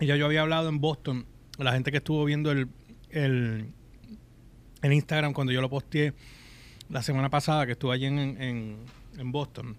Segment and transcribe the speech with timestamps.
[0.00, 1.26] Ya yo había hablado en Boston,
[1.58, 2.68] la gente que estuvo viendo el,
[3.10, 3.72] el,
[4.82, 6.12] en Instagram cuando yo lo posteé
[6.88, 8.76] la semana pasada, que estuve allí en, en,
[9.18, 9.76] en Boston,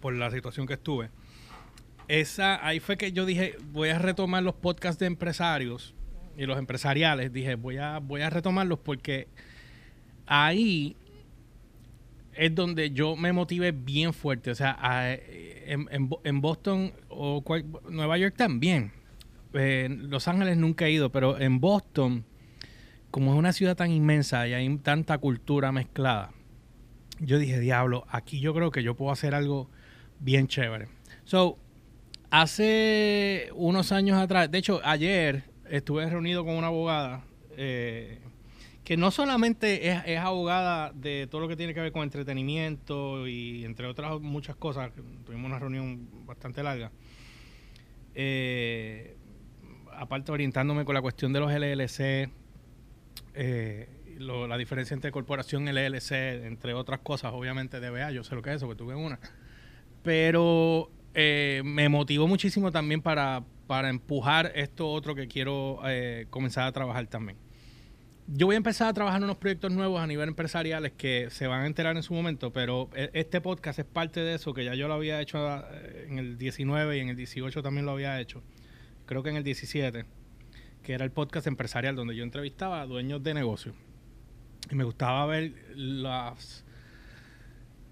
[0.00, 1.10] por la situación que estuve.
[2.06, 5.94] Esa, ahí fue que yo dije, voy a retomar los podcasts de empresarios
[6.38, 7.34] y los empresariales.
[7.34, 9.28] Dije, voy a, voy a retomarlos porque
[10.24, 10.96] ahí
[12.38, 14.50] es donde yo me motivé bien fuerte.
[14.50, 17.42] O sea, a- en, en Bo- en Boston o
[17.90, 18.92] Nueva York también.
[19.54, 22.24] Eh, Los Ángeles nunca he ido, pero en Boston,
[23.10, 26.30] como es una ciudad tan inmensa y hay tanta cultura mezclada,
[27.20, 29.68] yo dije, diablo, aquí yo creo que yo puedo hacer algo
[30.20, 30.88] bien chévere.
[31.24, 31.58] So,
[32.30, 37.24] hace unos años atrás, de hecho, ayer estuve reunido con una abogada
[37.56, 38.20] eh,
[38.88, 43.28] que no solamente es, es abogada de todo lo que tiene que ver con entretenimiento
[43.28, 44.90] y entre otras muchas cosas,
[45.26, 46.90] tuvimos una reunión bastante larga.
[48.14, 49.14] Eh,
[49.92, 52.30] aparte orientándome con la cuestión de los LLC,
[53.34, 58.40] eh, la diferencia entre corporación y LLC, entre otras cosas, obviamente DBA, yo sé lo
[58.40, 59.20] que es eso, que tuve una.
[60.02, 65.78] Pero eh, me motivó muchísimo también para, para empujar esto otro que quiero
[66.30, 67.36] comenzar a trabajar también.
[68.30, 71.46] Yo voy a empezar a trabajar en unos proyectos nuevos a nivel empresariales que se
[71.46, 74.64] van a enterar en su momento, pero e- este podcast es parte de eso, que
[74.66, 75.38] ya yo lo había hecho
[75.72, 78.42] eh, en el 19 y en el 18 también lo había hecho.
[79.06, 80.04] Creo que en el 17,
[80.82, 83.74] que era el podcast empresarial donde yo entrevistaba a dueños de negocios.
[84.70, 86.66] Y me gustaba ver las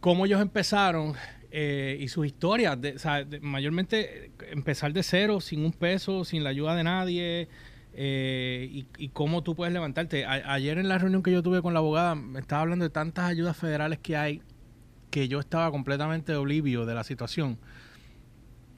[0.00, 1.14] cómo ellos empezaron
[1.50, 2.78] eh, y sus historias.
[2.78, 6.74] de- o sea, de- mayormente eh, empezar de cero, sin un peso, sin la ayuda
[6.76, 7.48] de nadie.
[7.98, 10.26] Eh, y, y cómo tú puedes levantarte.
[10.26, 13.24] Ayer en la reunión que yo tuve con la abogada, me estaba hablando de tantas
[13.24, 14.42] ayudas federales que hay
[15.10, 17.58] que yo estaba completamente oblivio de la situación.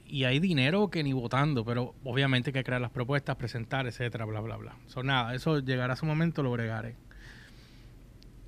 [0.05, 4.25] Y hay dinero que ni votando, pero obviamente hay que crear las propuestas, presentar, etcétera,
[4.25, 4.77] bla, bla, bla.
[4.87, 6.95] So, nada, eso llegará a su momento, lo bregaré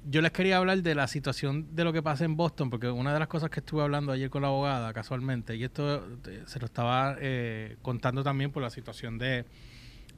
[0.06, 3.14] yo les quería hablar de la situación de lo que pasa en Boston, porque una
[3.14, 6.60] de las cosas que estuve hablando ayer con la abogada, casualmente, y esto eh, se
[6.60, 9.46] lo estaba eh, contando también por la situación de,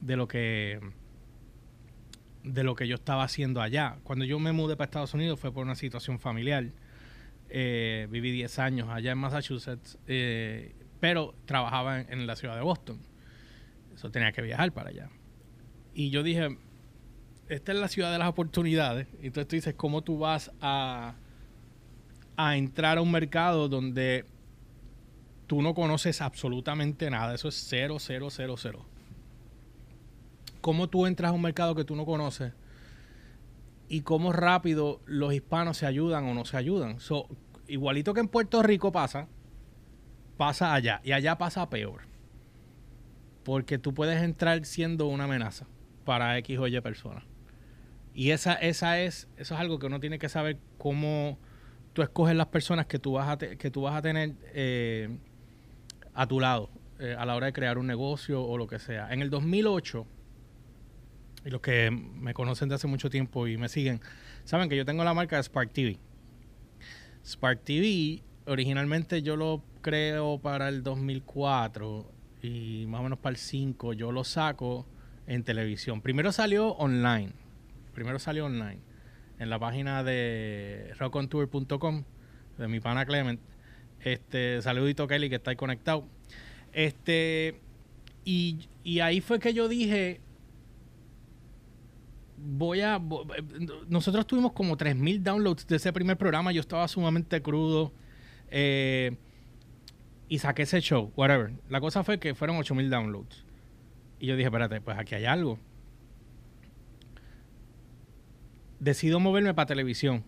[0.00, 0.80] de lo que
[2.42, 3.96] de lo que yo estaba haciendo allá.
[4.02, 6.70] Cuando yo me mudé para Estados Unidos fue por una situación familiar.
[7.48, 12.62] Eh, viví 10 años allá en Massachusetts, eh, pero trabajaba en, en la ciudad de
[12.62, 13.00] Boston.
[13.94, 15.08] Eso tenía que viajar para allá.
[15.94, 16.58] Y yo dije,
[17.48, 19.06] esta es la ciudad de las oportunidades.
[19.20, 21.14] Entonces tú dices, ¿cómo tú vas a,
[22.36, 24.24] a entrar a un mercado donde
[25.46, 27.34] tú no conoces absolutamente nada?
[27.34, 28.86] Eso es cero, cero, cero, cero.
[30.64, 32.54] ¿Cómo tú entras a un mercado que tú no conoces?
[33.86, 37.00] Y cómo rápido los hispanos se ayudan o no se ayudan.
[37.00, 37.28] So,
[37.68, 39.28] igualito que en Puerto Rico pasa,
[40.38, 41.02] pasa allá.
[41.04, 42.04] Y allá pasa peor.
[43.42, 45.66] Porque tú puedes entrar siendo una amenaza
[46.06, 47.24] para X o Y personas.
[48.14, 51.38] Y esa, esa es, eso es algo que uno tiene que saber cómo
[51.92, 55.14] tú escoges las personas que tú vas a, que tú vas a tener eh,
[56.14, 56.70] a tu lado
[57.00, 59.12] eh, a la hora de crear un negocio o lo que sea.
[59.12, 60.06] En el 2008,
[61.44, 64.00] y los que me conocen de hace mucho tiempo y me siguen,
[64.44, 65.98] saben que yo tengo la marca de Spark TV.
[67.24, 72.10] Spark TV, originalmente yo lo creo para el 2004
[72.42, 74.86] y más o menos para el 5 yo lo saco
[75.26, 76.00] en televisión.
[76.00, 77.32] Primero salió online.
[77.94, 78.80] Primero salió online.
[79.38, 82.04] En la página de rockontour.com
[82.58, 83.40] de mi pana Clement.
[84.00, 86.06] Este, saludito Kelly que está ahí conectado.
[86.72, 87.60] Este,
[88.24, 90.20] y, y ahí fue que yo dije,
[92.44, 92.98] voy a...
[92.98, 93.26] vo-
[93.88, 96.52] Nosotros tuvimos como 3.000 downloads de ese primer programa.
[96.52, 97.92] Yo estaba sumamente crudo.
[98.50, 99.16] Eh,
[100.28, 101.52] y saqué ese show, whatever.
[101.68, 103.44] La cosa fue que fueron 8.000 downloads.
[104.20, 105.58] Y yo dije, espérate, pues aquí hay algo.
[108.80, 110.24] Decido moverme para televisión.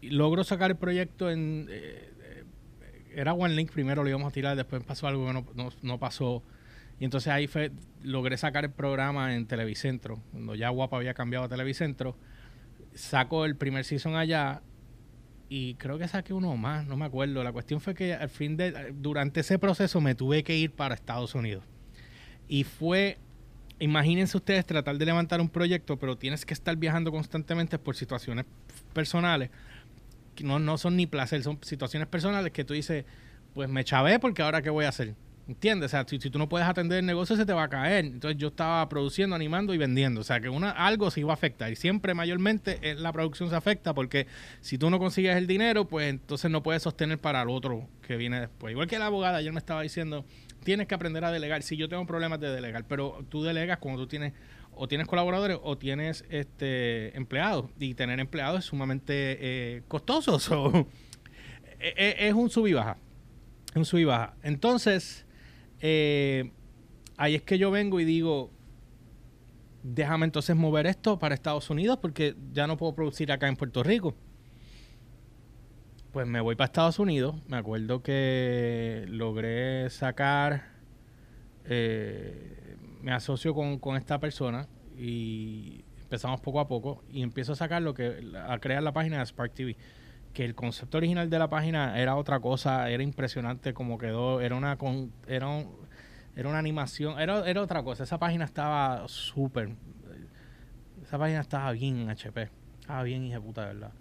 [0.00, 1.66] Y logro sacar el proyecto en...
[1.70, 2.44] eh, eh,
[3.14, 6.42] era One Link primero, lo íbamos a tirar, después pasó algo que no- no pasó.
[6.98, 10.20] Y entonces ahí fue, logré sacar el programa en Televicentro.
[10.30, 12.16] Cuando ya Guapa había cambiado a Televicentro.
[12.94, 14.62] Saco el primer season allá
[15.48, 17.42] y creo que saqué uno más, no me acuerdo.
[17.44, 20.94] La cuestión fue que al fin de, durante ese proceso me tuve que ir para
[20.94, 21.64] Estados Unidos.
[22.48, 23.18] Y fue,
[23.78, 28.46] imagínense ustedes tratar de levantar un proyecto, pero tienes que estar viajando constantemente por situaciones
[28.92, 29.50] personales.
[30.34, 33.04] Que no, no son ni placer, son situaciones personales que tú dices,
[33.54, 35.14] pues me chavé porque ahora qué voy a hacer.
[35.46, 35.88] ¿Entiendes?
[35.88, 38.06] O sea, si, tú no puedes atender el negocio, se te va a caer.
[38.06, 40.22] Entonces yo estaba produciendo, animando y vendiendo.
[40.22, 41.70] O sea, que una, algo se iba a afectar.
[41.70, 44.26] Y siempre, mayormente, eh, la producción se afecta porque
[44.60, 48.16] si tú no consigues el dinero, pues entonces no puedes sostener para el otro que
[48.16, 48.72] viene después.
[48.72, 50.24] Igual que la abogada ayer me estaba diciendo,
[50.62, 51.62] tienes que aprender a delegar.
[51.62, 54.32] Sí, yo tengo problemas de delegar, pero tú delegas cuando tú tienes
[54.76, 57.66] o tienes colaboradores o tienes este empleados.
[57.78, 60.38] Y tener empleados es sumamente eh, costoso.
[61.80, 62.96] E, e, es un sub y baja.
[63.74, 64.34] Un sub y baja.
[64.42, 65.23] Entonces
[65.86, 66.50] eh,
[67.18, 68.50] ahí es que yo vengo y digo,
[69.82, 73.82] déjame entonces mover esto para Estados Unidos porque ya no puedo producir acá en Puerto
[73.82, 74.14] Rico.
[76.10, 77.36] Pues me voy para Estados Unidos.
[77.48, 80.70] Me acuerdo que logré sacar,
[81.66, 84.66] eh, me asocio con, con, esta persona
[84.96, 89.18] y empezamos poco a poco y empiezo a sacar lo que, a crear la página
[89.18, 89.76] de Spark TV
[90.34, 94.56] que el concepto original de la página era otra cosa, era impresionante como quedó, era
[94.56, 95.64] una con, era,
[96.36, 99.70] era una animación, era, era otra cosa, esa página estaba súper,
[101.02, 102.50] esa página estaba bien HP,
[102.80, 103.92] estaba bien hija puta, verdad.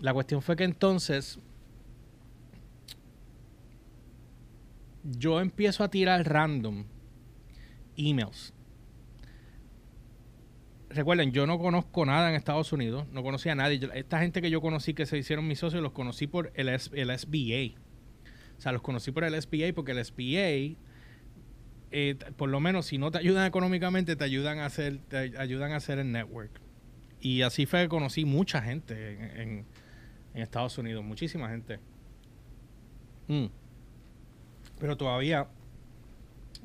[0.00, 1.38] La cuestión fue que entonces
[5.04, 6.84] yo empiezo a tirar random
[7.96, 8.52] emails
[10.90, 13.80] recuerden, yo no conozco nada en Estados Unidos, no conocía a nadie.
[13.94, 17.18] esta gente que yo conocí que se hicieron mis socios, los conocí por el, el
[17.18, 17.80] SBA.
[18.58, 20.78] O sea, los conocí por el SBA porque el SBA,
[21.92, 25.72] eh, por lo menos si no te ayudan económicamente, te ayudan a hacer, te ayudan
[25.72, 26.60] a hacer el network.
[27.20, 29.66] Y así fue que conocí mucha gente en,
[30.34, 31.80] Estados Unidos, muchísima gente.
[33.28, 33.46] Mm.
[34.78, 35.48] Pero todavía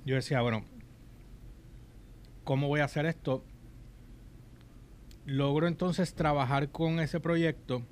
[0.06, 0.64] yo decía, bueno,
[2.44, 3.44] ¿cómo voy a hacer esto?
[5.26, 7.84] Logro entonces trabajar con ese proyecto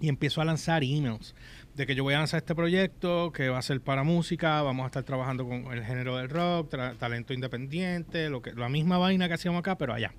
[0.00, 1.34] y empiezo a lanzar emails
[1.74, 4.84] de que yo voy a lanzar este proyecto que va a ser para música, vamos
[4.84, 9.28] a estar trabajando con el género del rock, talento independiente, lo que la misma vaina
[9.28, 10.12] que hacíamos acá, pero allá.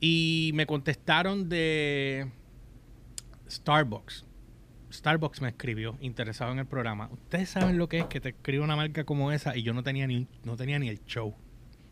[0.00, 2.26] Y me contestaron de
[3.50, 4.24] Starbucks.
[4.90, 7.08] Starbucks me escribió interesado en el programa.
[7.12, 9.82] Ustedes saben lo que es que te escribe una marca como esa y yo no
[9.82, 11.34] tenía ni no tenía ni el show.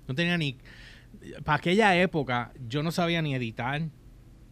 [0.08, 0.56] No tenía ni
[1.44, 3.82] para aquella época yo no sabía ni editar,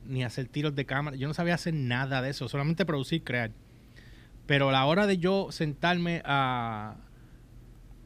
[0.04, 3.50] ni hacer tiros de cámara, yo no sabía hacer nada de eso, solamente producir, crear.
[4.46, 6.96] Pero a la hora de yo sentarme a,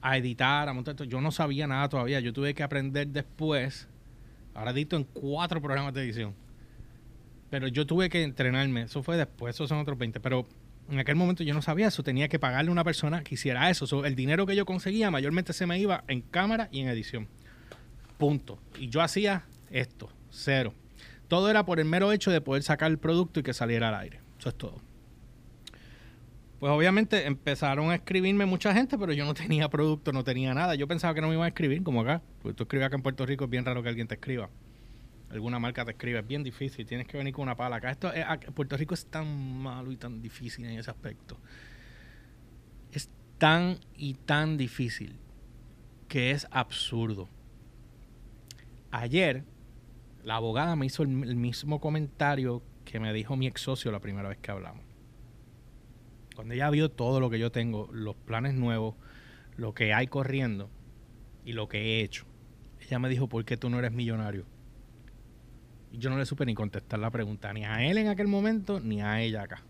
[0.00, 3.88] a editar, a montar, yo no sabía nada todavía, yo tuve que aprender después.
[4.54, 6.34] Ahora edito en cuatro programas de edición.
[7.48, 10.48] Pero yo tuve que entrenarme, eso fue después, esos son otros 20, pero
[10.90, 13.70] en aquel momento yo no sabía eso, tenía que pagarle a una persona que hiciera
[13.70, 14.04] eso.
[14.04, 17.28] el dinero que yo conseguía mayormente se me iba en cámara y en edición.
[18.22, 18.60] Punto.
[18.78, 20.72] Y yo hacía esto, cero.
[21.26, 23.96] Todo era por el mero hecho de poder sacar el producto y que saliera al
[23.96, 24.20] aire.
[24.38, 24.80] Eso es todo.
[26.60, 30.76] Pues obviamente empezaron a escribirme mucha gente, pero yo no tenía producto, no tenía nada.
[30.76, 32.22] Yo pensaba que no me iban a escribir como acá.
[32.40, 34.48] Porque tú escribes acá en Puerto Rico, es bien raro que alguien te escriba.
[35.28, 36.86] Alguna marca te escribe, es bien difícil.
[36.86, 37.74] Tienes que venir con una pala.
[37.74, 38.12] Acá esto,
[38.54, 41.38] Puerto Rico es tan malo y tan difícil en ese aspecto.
[42.92, 45.18] Es tan y tan difícil
[46.06, 47.28] que es absurdo.
[48.92, 49.44] Ayer,
[50.22, 54.28] la abogada me hizo el, mismo comentario que me dijo mi ex socio la primera
[54.28, 54.84] vez que hablamos.
[56.36, 58.94] Cuando ella vio todo lo que yo tengo, los planes nuevos,
[59.56, 60.68] lo que hay corriendo
[61.42, 62.26] y lo que he hecho,
[62.80, 64.44] ella me dijo, ¿por qué tú no eres millonario?
[65.90, 68.78] Y yo no le supe ni contestar la pregunta, ni a él en aquel momento,
[68.78, 69.62] ni a ella acá.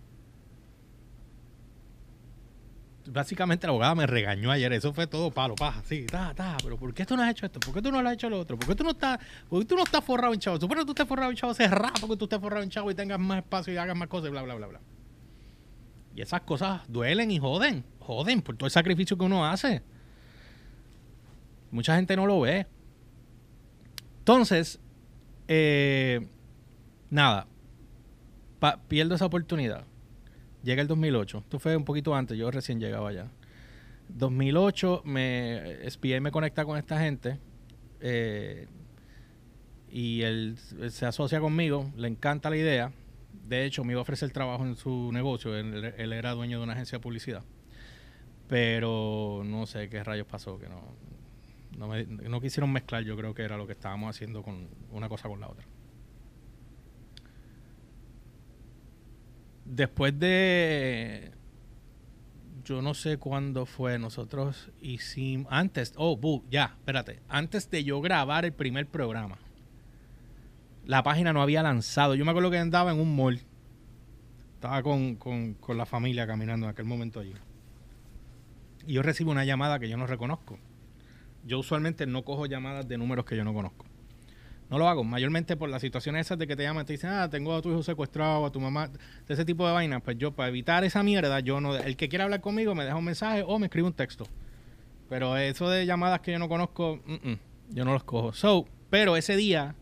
[3.07, 4.73] Básicamente la abogada me regañó ayer.
[4.73, 6.57] Eso fue todo palo, paja, sí, ta, ta.
[6.63, 7.61] Pero ¿por qué tú no has hecho esto?
[7.61, 8.59] ¿Por qué tú no lo has hecho lo otro?
[8.59, 9.19] ¿Por qué tú no estás,
[9.49, 10.61] por tú no estás forrado en chavo?
[10.61, 12.95] Supone que tú estés forrado en chavo, cerrado porque tú estés forrado en chavo y
[12.95, 14.81] tengas más espacio y hagas más cosas y bla, bla, bla, bla.
[16.15, 17.85] Y esas cosas duelen y joden.
[18.01, 19.83] Joden por todo el sacrificio que uno hace.
[21.71, 22.67] Mucha gente no lo ve.
[24.19, 24.79] Entonces,
[25.49, 26.29] eh,
[27.11, 27.47] nada.
[28.89, 29.85] pierdo esa oportunidad
[30.63, 31.39] Llega el 2008.
[31.39, 33.29] Esto fue un poquito antes, yo recién llegaba allá.
[34.09, 37.39] 2008 me SPA me conecta con esta gente
[38.01, 38.67] eh,
[39.91, 40.57] y él,
[40.91, 42.93] se asocia conmigo, le encanta la idea.
[43.47, 45.57] De hecho, me iba a ofrecer trabajo en su negocio.
[45.57, 47.43] Él, era dueño de una agencia de publicidad.
[48.49, 50.81] Pero no sé qué rayos pasó, que no,
[51.77, 55.29] no, no quisieron mezclar, yo creo que era lo que estábamos haciendo con una cosa
[55.29, 55.67] con la otra.
[59.73, 61.33] Después de
[62.65, 68.01] yo no sé cuándo fue, nosotros hicimos, antes, oh, bu, ya, espérate, antes de yo
[68.01, 69.39] grabar el primer programa,
[70.85, 73.41] la página no había lanzado, yo me acuerdo que andaba en un mall,
[74.55, 77.35] estaba con, con, con la familia caminando en aquel momento allí.
[78.87, 80.59] y yo recibo una llamada que yo no reconozco.
[81.45, 83.87] Yo usualmente no cojo llamadas de números que yo no conozco.
[84.73, 87.11] No lo hago, mayormente por las situaciones esas de que te llaman y te dicen,
[87.11, 90.01] ah, tengo a tu hijo secuestrado, a tu mamá, de ese tipo de vainas.
[90.01, 91.77] Pues yo, para evitar esa mierda, yo no.
[91.77, 94.25] El que quiera hablar conmigo me deja un mensaje o me escribe un texto.
[95.11, 97.03] Pero eso de llamadas que yo no conozco,
[97.69, 98.33] yo no los cojo.
[98.33, 99.75] So, pero ese día,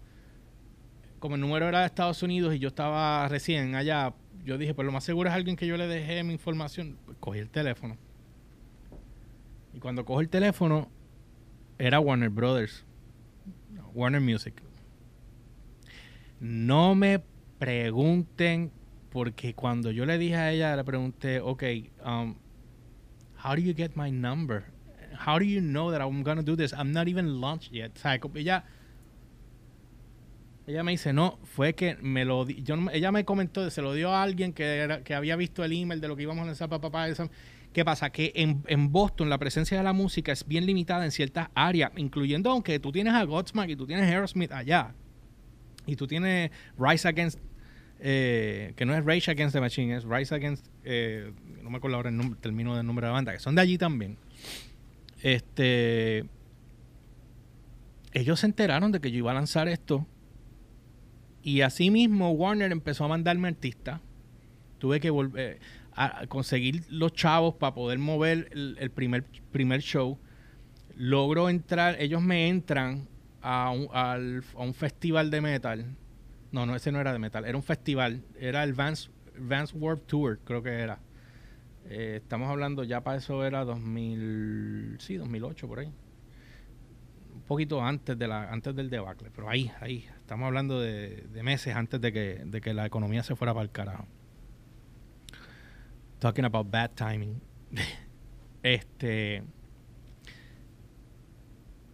[1.20, 4.12] como el número era de Estados Unidos y yo estaba recién allá,
[4.44, 6.98] yo dije, pues lo más seguro es alguien que yo le dejé mi información.
[7.06, 7.96] Pues cogí el teléfono.
[9.72, 10.88] Y cuando cojo el teléfono,
[11.78, 12.84] era Warner Brothers.
[13.94, 14.60] Warner Music.
[16.40, 17.22] No me
[17.58, 18.72] pregunten,
[19.10, 21.62] porque cuando yo le dije a ella, le pregunté, ok,
[22.04, 22.34] um,
[23.44, 24.64] how do you get my number?
[25.26, 26.72] How do you know that I'm gonna do this?
[26.72, 27.92] I'm not even launched yet.
[27.94, 28.64] O sea, ella,
[30.66, 34.10] ella me dice, no, fue que me lo yo ella me comentó, se lo dio
[34.10, 36.80] a alguien que, que había visto el email de lo que íbamos a lanzar para
[36.80, 37.06] papá.
[37.74, 38.10] ¿Qué pasa?
[38.10, 41.92] Que en, en, Boston la presencia de la música es bien limitada en ciertas áreas,
[41.96, 44.94] incluyendo aunque tú tienes a Godsmack y tú tienes Aerosmith allá
[45.86, 47.38] y tú tienes Rise Against,
[47.98, 51.32] eh, que no es Rage Against the Machine, es Rise Against, eh,
[51.62, 53.78] no me acuerdo ahora el término del nombre de la banda, que son de allí
[53.78, 54.16] también.
[55.22, 56.24] Este,
[58.12, 60.06] ellos se enteraron de que yo iba a lanzar esto
[61.42, 64.00] y así mismo Warner empezó a mandarme artistas.
[64.78, 65.58] Tuve que volver
[65.92, 70.18] a conseguir los chavos para poder mover el, el primer, primer show.
[70.96, 73.08] Logro entrar, ellos me entran
[73.42, 75.96] a un, al, a un festival de metal.
[76.52, 78.22] No, no, ese no era de metal, era un festival.
[78.38, 80.98] Era el Vance, Vance World Tour, creo que era.
[81.88, 85.92] Eh, estamos hablando, ya para eso era 2000, sí, 2008, por ahí.
[87.34, 90.06] Un poquito antes, de la, antes del debacle, pero ahí, ahí.
[90.18, 93.64] Estamos hablando de, de meses antes de que, de que la economía se fuera para
[93.64, 94.06] el carajo.
[96.18, 97.40] Talking about bad timing.
[98.62, 99.42] este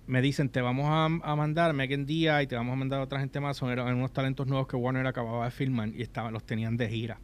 [0.06, 3.18] me dicen, te vamos a, mandar Megan Díaz y te vamos a mandar a otra
[3.18, 3.56] gente más.
[3.56, 7.20] Son unos talentos nuevos que Warner acababa de filmar y estaban, los tenían de gira.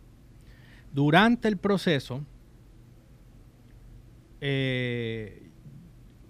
[0.92, 2.24] Durante el proceso,
[4.40, 5.48] eh,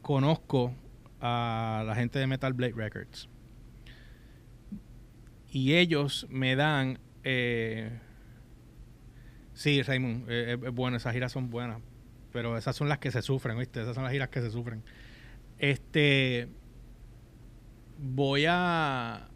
[0.02, 0.74] conozco
[1.20, 3.28] a la gente de Metal Blade Records.
[5.50, 6.98] Y ellos me dan...
[7.24, 7.98] Eh,
[9.54, 11.80] sí, Raymond, eh, bueno, esas giras son buenas.
[12.32, 13.80] Pero esas son las que se sufren, ¿viste?
[13.80, 14.82] Esas son las giras que se sufren.
[15.62, 16.48] Este.
[17.96, 19.28] Voy a.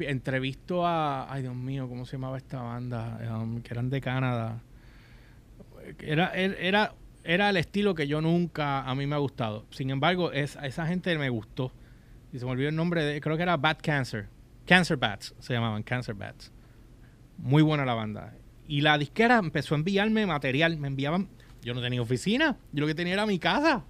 [0.00, 1.32] Entrevisto a.
[1.32, 3.18] Ay, Dios mío, ¿cómo se llamaba esta banda?
[3.34, 4.62] Um, que eran de Canadá.
[6.00, 9.64] Era, era, era el estilo que yo nunca a mí me ha gustado.
[9.70, 11.72] Sin embargo, es, a esa gente me gustó.
[12.30, 13.18] Y se me olvidó el nombre de.
[13.22, 14.28] Creo que era Bad Cancer.
[14.66, 16.52] Cancer Bats se llamaban, Cancer Bats.
[17.38, 18.34] Muy buena la banda.
[18.66, 20.76] Y la disquera empezó a enviarme material.
[20.76, 21.30] Me enviaban.
[21.62, 22.58] Yo no tenía oficina.
[22.70, 23.86] Yo lo que tenía era mi casa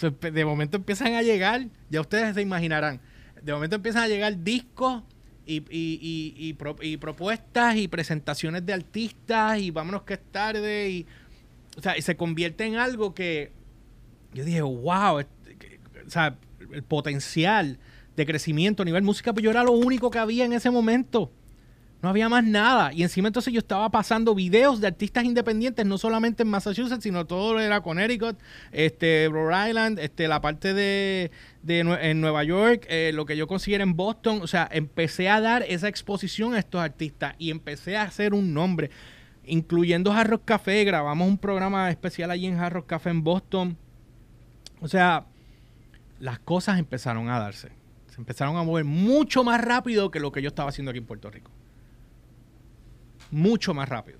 [0.00, 3.00] de momento empiezan a llegar, ya ustedes se imaginarán,
[3.42, 5.02] de momento empiezan a llegar discos
[5.46, 11.06] y, y, y, propuestas y presentaciones de artistas y vámonos que es tarde y,
[11.76, 13.52] o sea, y se convierte en algo que
[14.34, 16.36] yo dije, wow, o sea,
[16.72, 17.78] el potencial
[18.14, 21.32] de crecimiento a nivel música, pues yo era lo único que había en ese momento.
[22.00, 22.92] No había más nada.
[22.92, 27.26] Y encima entonces yo estaba pasando videos de artistas independientes, no solamente en Massachusetts, sino
[27.26, 28.38] todo era Connecticut,
[28.70, 31.32] este, Rhode Island, este, la parte de,
[31.66, 34.40] en Nueva York, eh, lo que yo consiguiera en Boston.
[34.42, 38.54] O sea, empecé a dar esa exposición a estos artistas y empecé a hacer un
[38.54, 38.90] nombre,
[39.44, 40.84] incluyendo Jarros Café.
[40.84, 43.76] Grabamos un programa especial allí en Jarros Café en Boston.
[44.80, 45.26] O sea,
[46.20, 47.70] las cosas empezaron a darse.
[48.06, 51.06] Se empezaron a mover mucho más rápido que lo que yo estaba haciendo aquí en
[51.06, 51.50] Puerto Rico
[53.30, 54.18] mucho más rápido.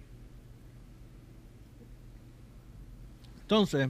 [3.41, 3.89] Entonces,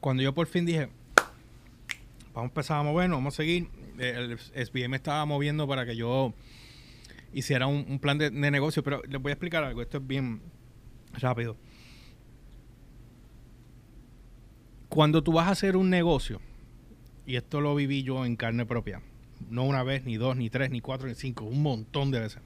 [0.00, 0.90] cuando yo por fin dije,
[2.34, 3.68] vamos a empezar a movernos, vamos a seguir,
[3.98, 6.34] el SBM me estaba moviendo para que yo
[7.32, 10.42] hiciera un, plan de, negocio, pero les voy a explicar algo, esto es bien
[11.14, 11.56] rápido.
[14.88, 16.40] Cuando tú vas a hacer un negocio,
[17.26, 19.00] y esto lo viví yo en carne propia,
[19.50, 22.42] no una vez, ni dos, ni tres, ni cuatro, ni cinco, un montón de veces.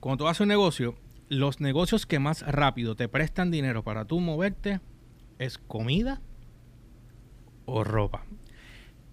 [0.00, 0.96] Cuando tú haces un negocio,
[1.28, 4.80] los negocios que más rápido te prestan dinero para tú moverte
[5.38, 6.20] es comida
[7.64, 8.24] o ropa.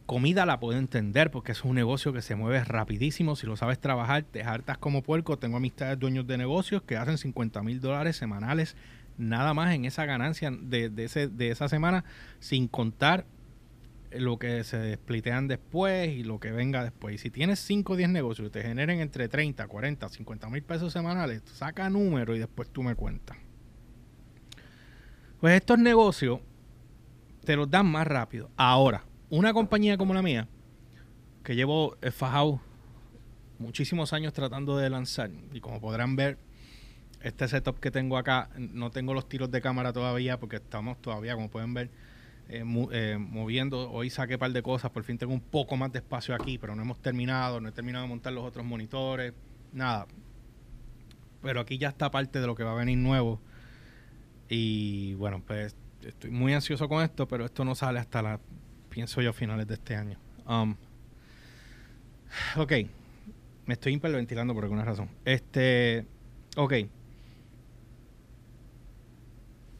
[0.05, 3.36] Comida la puedo entender porque es un negocio que se mueve rapidísimo.
[3.36, 5.38] Si lo sabes trabajar, te hartas como puerco.
[5.38, 8.75] Tengo amistades dueños de negocios que hacen 50 mil dólares semanales
[9.19, 12.05] nada más en esa ganancia de, ese, de esa semana,
[12.39, 13.25] sin contar
[14.12, 17.16] lo que se desplitean después y lo que venga después.
[17.16, 20.63] Y si tienes 5 o 10 negocios que te generen entre 30, 40, 50 mil
[20.63, 23.38] pesos semanales, saca número y después tú me cuentas.
[25.39, 26.39] Pues estos negocios
[27.46, 28.50] te los dan más rápido.
[28.58, 30.48] Ahora, una compañía como la mía,
[31.44, 32.62] que llevo fajado
[33.58, 36.38] muchísimos años tratando de lanzar, y como podrán ver,
[37.22, 41.36] este setup que tengo acá, no tengo los tiros de cámara todavía porque estamos todavía,
[41.36, 41.89] como pueden ver,
[42.50, 43.91] eh, eh, moviendo.
[43.91, 46.58] Hoy saqué un par de cosas, por fin tengo un poco más de espacio aquí,
[46.58, 49.34] pero no hemos terminado, no he terminado de montar los otros monitores,
[49.72, 50.08] nada.
[51.41, 53.39] Pero aquí ya está parte de lo que va a venir nuevo.
[54.50, 58.39] Y bueno, pues estoy muy ansioso con esto, pero esto no sale hasta la,
[58.89, 60.18] pienso yo, finales de este año.
[60.48, 60.75] Um,
[62.58, 62.74] ok,
[63.68, 65.10] me estoy hiperventilando por alguna razón.
[65.24, 66.08] Este,
[66.58, 66.74] ok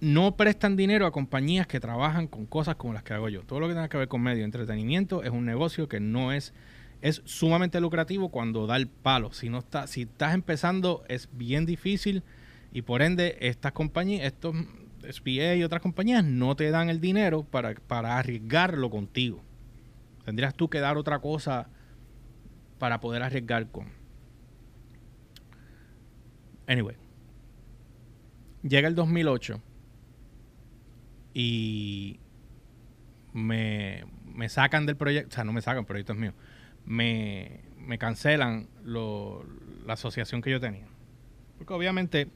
[0.02, 3.44] no prestan dinero a compañías que trabajan con cosas como las que hago yo.
[3.44, 6.54] Todo lo que tenga que ver con medio entretenimiento es un negocio que no es
[7.02, 9.32] es sumamente lucrativo cuando da el palo.
[9.32, 12.24] Si no está si estás empezando es bien difícil
[12.72, 14.56] y por ende estas compañías, estos
[15.10, 19.42] SPA y otras compañías no te dan el dinero para, para arriesgarlo contigo.
[20.26, 21.70] Tendrías tú que dar otra cosa
[22.78, 23.88] para poder arriesgar con.
[26.68, 26.96] Anyway.
[28.62, 29.62] Llega el 2008
[31.34, 32.20] y
[33.34, 34.04] me,
[34.48, 36.34] sacan del proyecto, o sea, no me sacan, el proyecto es mío,
[36.86, 37.62] me,
[38.00, 40.88] cancelan la asociación que yo tenía.
[41.58, 42.30] Porque obviamente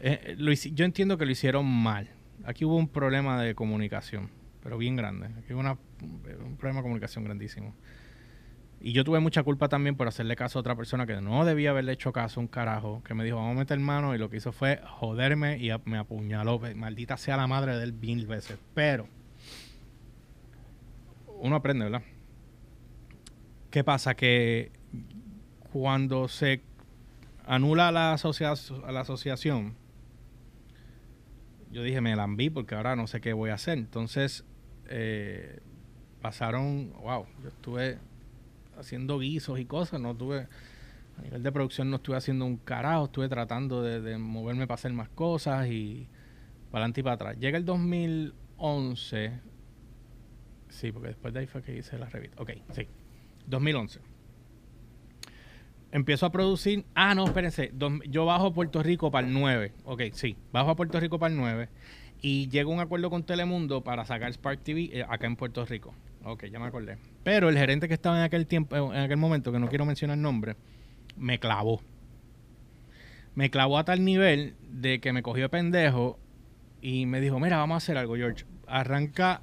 [0.00, 0.36] eh,
[0.72, 2.10] yo entiendo que lo hicieron mal.
[2.44, 4.30] Aquí hubo un problema de comunicación,
[4.62, 5.28] pero bien grande.
[5.38, 7.74] Aquí hubo un problema de comunicación grandísimo.
[8.86, 11.70] Y yo tuve mucha culpa también por hacerle caso a otra persona que no debía
[11.70, 14.36] haberle hecho caso, un carajo, que me dijo, vamos a meter mano, y lo que
[14.36, 16.60] hizo fue joderme y me apuñaló.
[16.76, 18.60] Maldita sea la madre de él mil veces.
[18.74, 19.08] Pero,
[21.40, 22.02] uno aprende, ¿verdad?
[23.72, 24.14] ¿Qué pasa?
[24.14, 24.70] Que
[25.72, 26.60] cuando se
[27.44, 29.74] anula la, la asociación,
[31.72, 33.78] yo dije, me la enví porque ahora no sé qué voy a hacer.
[33.78, 34.44] Entonces,
[34.88, 35.58] eh,
[36.22, 37.98] pasaron, wow, yo estuve
[38.78, 40.46] haciendo guisos y cosas, no tuve,
[41.18, 44.92] a nivel de producción no estuve haciendo un carajo, estuve tratando de, moverme para hacer
[44.92, 46.08] más cosas y
[46.70, 47.36] para adelante y para atrás.
[47.38, 49.32] Llega el 2011,
[50.68, 52.42] sí, porque después de ahí fue que hice la revista.
[52.42, 52.86] Ok, sí,
[53.46, 54.00] 2011.
[55.92, 56.84] Empiezo a producir.
[56.94, 57.72] Ah, no, espérense.
[58.08, 59.72] yo bajo a Puerto Rico para el 9.
[59.84, 60.36] Ok, sí.
[60.52, 61.68] Bajo a Puerto Rico para el 9.
[62.20, 65.64] Y llego a un acuerdo con Telemundo para sacar Spark TV eh, acá en Puerto
[65.64, 65.94] Rico.
[66.28, 66.98] Ok, ya me acordé.
[67.22, 70.16] Pero el gerente que estaba en aquel tiempo, en aquel momento, que no quiero mencionar
[70.16, 70.56] el nombre,
[71.16, 71.80] me clavó.
[73.36, 76.18] Me clavó a tal nivel de que me cogió de pendejo
[76.82, 78.44] y me dijo, mira, vamos a hacer algo, George.
[78.66, 79.40] Arranca,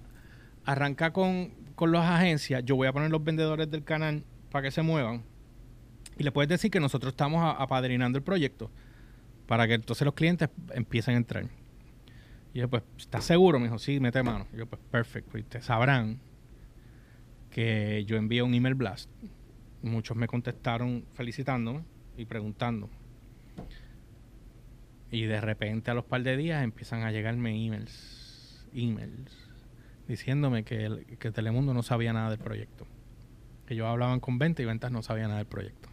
[0.65, 2.65] arranca con, con las agencias.
[2.65, 5.23] Yo voy a poner los vendedores del canal para que se muevan.
[6.17, 8.69] Y le puedes decir que nosotros estamos apadrinando el proyecto
[9.47, 11.45] para que entonces los clientes empiecen a entrar.
[12.53, 13.57] Y yo, pues, ¿estás seguro?
[13.57, 14.47] Me dijo, sí, mete mano.
[14.53, 15.37] Yo, pues, perfecto.
[15.37, 16.19] Y te sabrán
[17.53, 19.09] que yo envié un email blast.
[19.83, 21.83] Muchos me contestaron felicitándome
[22.17, 22.89] y preguntando.
[25.11, 29.31] Y de repente a los par de días empiezan a llegarme emails, emails,
[30.07, 32.87] diciéndome que, que Telemundo no sabía nada del proyecto.
[33.67, 35.89] Que ellos hablaban con venta y ventas no sabían nada del proyecto.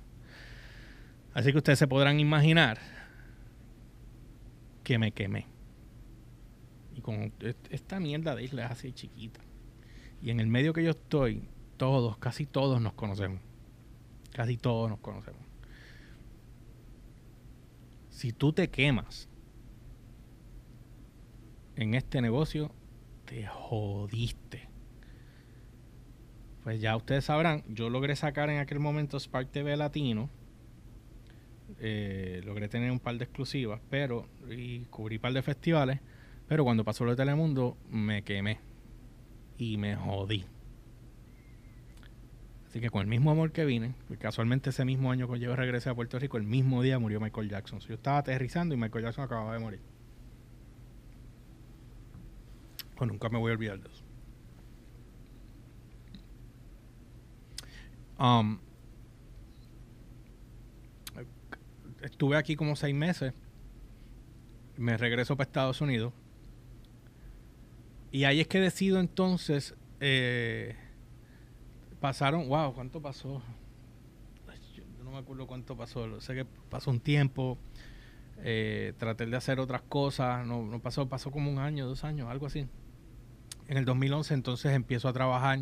[1.35, 2.79] Así que ustedes se podrán imaginar
[4.83, 5.47] que me quemé.
[6.97, 7.33] Y con
[7.69, 9.41] esta mierda de isla es así chiquita.
[10.23, 13.41] Y en el medio que yo estoy, todos, casi todos nos conocemos.
[14.33, 15.41] Casi todos nos conocemos.
[18.11, 19.29] Si tú te quemas
[21.77, 22.71] en este negocio,
[23.25, 24.69] te jodiste.
[26.65, 30.29] Pues ya ustedes sabrán, yo logré sacar en aquel momento Spark TV Latino.
[31.79, 36.01] Eh, logré tener un par de exclusivas, pero y cubrí un par de festivales.
[36.47, 38.59] Pero cuando pasó lo de Telemundo, me quemé
[39.61, 40.47] y me jodí.
[42.67, 45.91] Así que con el mismo amor que vine, casualmente ese mismo año que yo regresé
[45.91, 47.81] a Puerto Rico, el mismo día murió Michael Jackson.
[47.81, 49.81] yo estaba aterrizando y Michael Jackson acababa de morir.
[52.97, 54.05] Pues nunca me voy a olvidar de eso.
[58.19, 58.61] Um,
[62.03, 63.33] estuve aquí como seis meses.
[64.77, 66.13] Me regreso para Estados Unidos.
[68.13, 70.75] Y ahí es que decido entonces, eh,
[72.01, 73.41] pasaron, wow, ¿cuánto pasó?
[74.75, 77.57] Yo no me acuerdo cuánto pasó, sé que pasó un tiempo,
[78.39, 82.29] eh, traté de hacer otras cosas, no, no pasó, pasó como un año, dos años,
[82.29, 82.67] algo así.
[83.69, 85.61] En el 2011 entonces empiezo a trabajar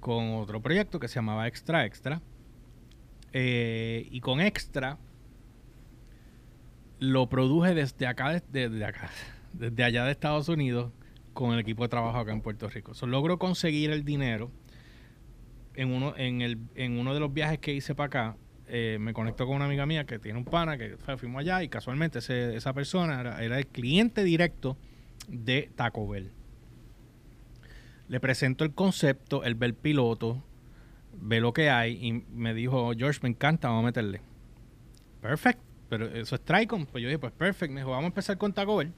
[0.00, 2.22] con otro proyecto que se llamaba Extra Extra.
[3.34, 4.98] Eh, y con Extra
[6.98, 9.10] lo produje desde acá, desde acá,
[9.52, 10.92] desde allá de Estados Unidos
[11.32, 12.94] con el equipo de trabajo acá en Puerto Rico.
[12.94, 14.50] So, logro conseguir el dinero
[15.74, 18.36] en uno, en, el, en uno de los viajes que hice para acá.
[18.74, 21.68] eh, me conecto con una amiga mía que tiene un pana que fuimos allá y
[21.68, 24.76] casualmente ese- esa persona era, el cliente directo
[25.28, 26.30] de Taco Bell.
[28.08, 30.42] Le presento el concepto, él ve el piloto,
[31.14, 34.20] ve lo que hay y me dijo, George, me encanta, vamos a meterle.
[35.20, 36.86] Perfect, pero eso es Tricom.
[36.86, 37.72] Pues yo dije, pues perfect.
[37.72, 38.92] Me dijo, vamos a empezar con Taco Bell.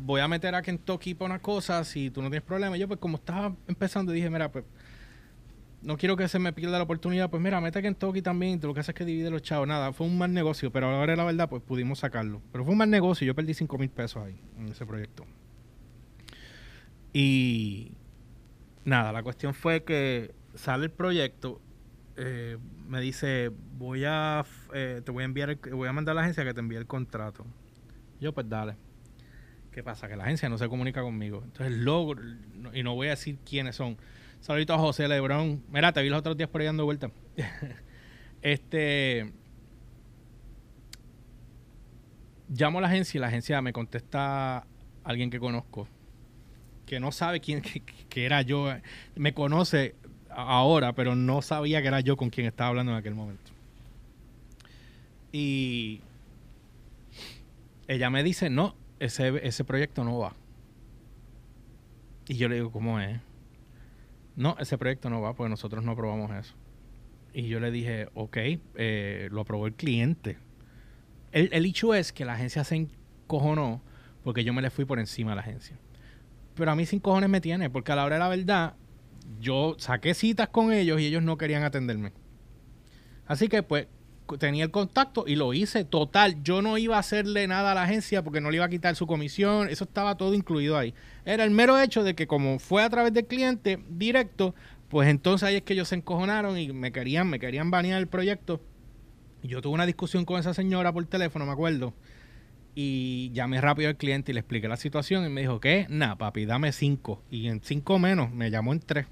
[0.00, 2.76] Voy a meter a Kentucky para una cosa, si tú no tienes problema.
[2.76, 4.64] Yo, pues como estaba empezando, dije, mira, pues
[5.82, 7.28] no quiero que se me pierda la oportunidad.
[7.30, 8.60] Pues mira, mete a Kentucky también.
[8.62, 9.66] Lo que hace es que divide los chavos.
[9.66, 12.40] Nada, fue un mal negocio, pero ahora la verdad, pues pudimos sacarlo.
[12.52, 13.26] Pero fue un mal negocio.
[13.26, 15.24] Yo perdí 5 mil pesos ahí, en ese proyecto.
[17.12, 17.92] Y
[18.84, 21.60] nada, la cuestión fue que sale el proyecto.
[22.20, 22.58] eh,
[22.88, 26.22] me dice, voy a, eh, te voy a enviar, el- voy a mandar a la
[26.22, 27.46] agencia que te envíe el contrato.
[28.20, 28.74] Yo, pues dale.
[29.72, 30.08] ¿Qué pasa?
[30.08, 31.42] Que la agencia no se comunica conmigo.
[31.44, 32.22] Entonces logro,
[32.72, 33.96] y no voy a decir quiénes son.
[34.40, 35.62] Saludito a José Lebrón.
[35.70, 37.10] Mira, te vi los otros días por ahí dando vuelta.
[38.42, 39.32] este.
[42.48, 44.66] Llamo a la agencia y la agencia me contesta
[45.04, 45.88] alguien que conozco.
[46.86, 47.62] Que no sabe quién
[48.08, 48.72] que, era yo.
[49.16, 49.96] Me conoce
[50.30, 53.52] ahora, pero no sabía que era yo con quien estaba hablando en aquel momento.
[55.30, 56.00] Y
[57.86, 60.34] ella me dice, no, ese, ese proyecto no va.
[62.28, 63.20] Y yo le digo, ¿cómo es?
[64.36, 66.54] No, ese proyecto no va porque nosotros no aprobamos eso.
[67.32, 68.36] Y yo le dije, ok,
[68.74, 70.38] eh, lo aprobó el cliente.
[71.32, 73.82] El, el hecho es que la agencia se encojonó
[74.22, 75.78] porque yo me le fui por encima a la agencia.
[76.54, 78.74] Pero a mí sin cojones me tiene, porque a la hora de la verdad,
[79.40, 82.12] yo saqué citas con ellos y ellos no querían atenderme.
[83.26, 83.86] Así que pues
[84.38, 86.42] tenía el contacto y lo hice total.
[86.42, 88.94] Yo no iba a hacerle nada a la agencia porque no le iba a quitar
[88.96, 89.68] su comisión.
[89.68, 90.94] Eso estaba todo incluido ahí.
[91.24, 94.54] Era el mero hecho de que como fue a través del cliente directo,
[94.88, 98.08] pues entonces ahí es que ellos se encojonaron y me querían, me querían banear el
[98.08, 98.60] proyecto.
[99.42, 101.94] Yo tuve una discusión con esa señora por teléfono, me acuerdo.
[102.74, 105.86] Y llamé rápido al cliente y le expliqué la situación y me dijo, ¿qué?
[105.88, 107.22] Nah, papi, dame cinco.
[107.30, 109.06] Y en cinco menos, me llamó en tres.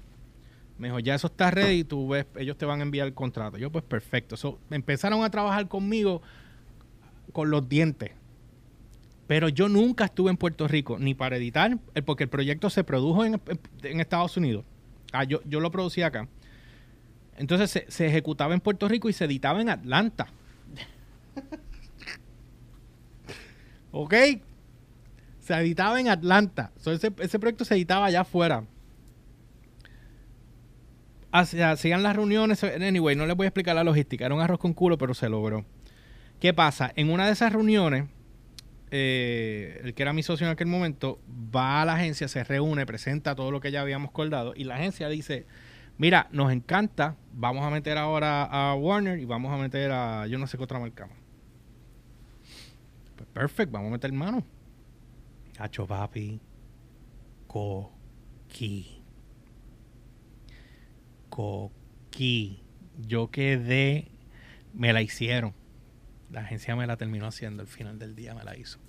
[0.77, 3.57] Me dijo, ya eso está ready, tú ves, ellos te van a enviar el contrato.
[3.57, 4.37] Yo, pues perfecto.
[4.37, 6.21] So, empezaron a trabajar conmigo
[7.33, 8.11] con los dientes.
[9.25, 12.83] Pero yo nunca estuve en Puerto Rico, ni para editar, eh, porque el proyecto se
[12.83, 13.41] produjo en,
[13.83, 14.63] en Estados Unidos.
[15.11, 16.27] Ah, yo, yo lo producí acá.
[17.37, 20.27] Entonces se, se ejecutaba en Puerto Rico y se editaba en Atlanta.
[23.91, 24.13] ¿Ok?
[25.39, 26.71] Se editaba en Atlanta.
[26.77, 28.63] So, ese, ese proyecto se editaba allá afuera.
[31.31, 32.63] Hacían las reuniones.
[32.63, 34.25] Anyway, no les voy a explicar la logística.
[34.25, 35.65] Era un arroz con culo, pero se logró.
[36.39, 36.91] ¿Qué pasa?
[36.95, 38.05] En una de esas reuniones,
[38.91, 42.85] eh, el que era mi socio en aquel momento, va a la agencia, se reúne,
[42.85, 45.45] presenta todo lo que ya habíamos acordado y la agencia dice,
[45.97, 50.37] mira, nos encanta, vamos a meter ahora a Warner y vamos a meter a yo
[50.37, 51.09] no sé qué otra marca.
[53.15, 54.43] Pues perfecto, vamos a meter mano.
[55.57, 56.39] Hacho papi.
[57.47, 58.96] Coqui.
[61.37, 62.63] Coqui.
[62.97, 64.07] Yo quedé.
[64.73, 65.53] Me la hicieron.
[66.31, 67.61] La agencia me la terminó haciendo.
[67.61, 68.79] Al final del día me la hizo.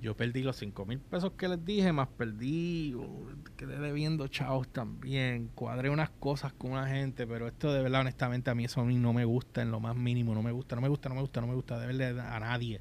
[0.00, 2.96] Yo perdí los 5 mil pesos que les dije, más perdí.
[2.96, 5.52] uh, quedé debiendo chavos también.
[5.54, 8.84] Cuadré unas cosas con una gente, pero esto de verdad, honestamente, a mí eso a
[8.84, 10.34] mí no me gusta en lo más mínimo.
[10.34, 11.78] No me gusta, no me gusta, no me gusta, no me gusta.
[11.78, 12.80] De a nadie.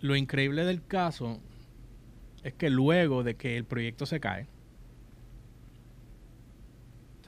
[0.00, 1.40] Lo increíble del caso
[2.42, 4.46] es que luego de que el proyecto se cae,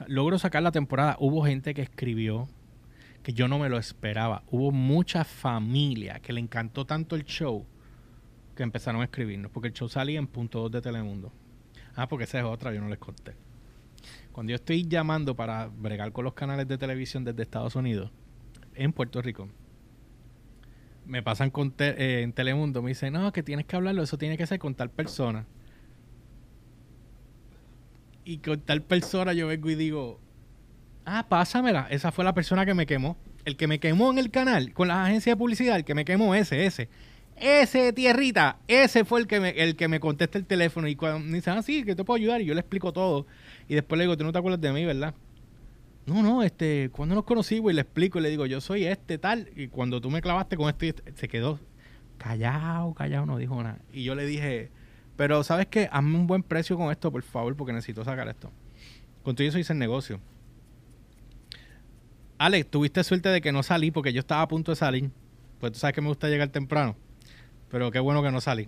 [0.07, 1.17] logro sacar la temporada.
[1.19, 2.47] Hubo gente que escribió
[3.21, 4.43] que yo no me lo esperaba.
[4.49, 7.65] Hubo mucha familia que le encantó tanto el show
[8.55, 11.31] que empezaron a escribirnos, porque el show salía en punto 2 de Telemundo.
[11.95, 13.33] Ah, porque esa es otra, yo no les conté.
[14.31, 18.11] Cuando yo estoy llamando para bregar con los canales de televisión desde Estados Unidos,
[18.75, 19.47] en Puerto Rico,
[21.05, 24.37] me pasan con eh, en Telemundo, me dicen, no, que tienes que hablarlo, eso tiene
[24.37, 25.45] que ser con tal persona.
[28.25, 30.19] Y con tal persona yo vengo y digo,
[31.05, 33.17] ah, pásamela, esa fue la persona que me quemó.
[33.45, 36.05] El que me quemó en el canal, con las agencias de publicidad, el que me
[36.05, 36.87] quemó, ese, ese.
[37.35, 41.19] Ese tierrita, ese fue el que me, el que me contesta el teléfono y cuando
[41.19, 43.25] me dicen, ah, sí, que te puedo ayudar, y yo le explico todo.
[43.67, 45.13] Y después le digo, tú no te acuerdas de mí, ¿verdad?
[46.05, 49.17] No, no, este, cuando nos conocimos y le explico y le digo, yo soy este
[49.17, 51.59] tal, y cuando tú me clavaste con esto, este", se quedó
[52.17, 53.79] callado, callado, no dijo nada.
[53.91, 54.69] Y yo le dije,
[55.15, 55.89] pero ¿sabes qué?
[55.91, 58.51] Hazme un buen precio con esto, por favor, porque necesito sacar esto.
[59.23, 60.19] Con todo eso hice el negocio.
[62.37, 65.11] Alex, tuviste suerte de que no salí porque yo estaba a punto de salir.
[65.59, 66.97] pues tú sabes que me gusta llegar temprano.
[67.69, 68.67] Pero qué bueno que no salí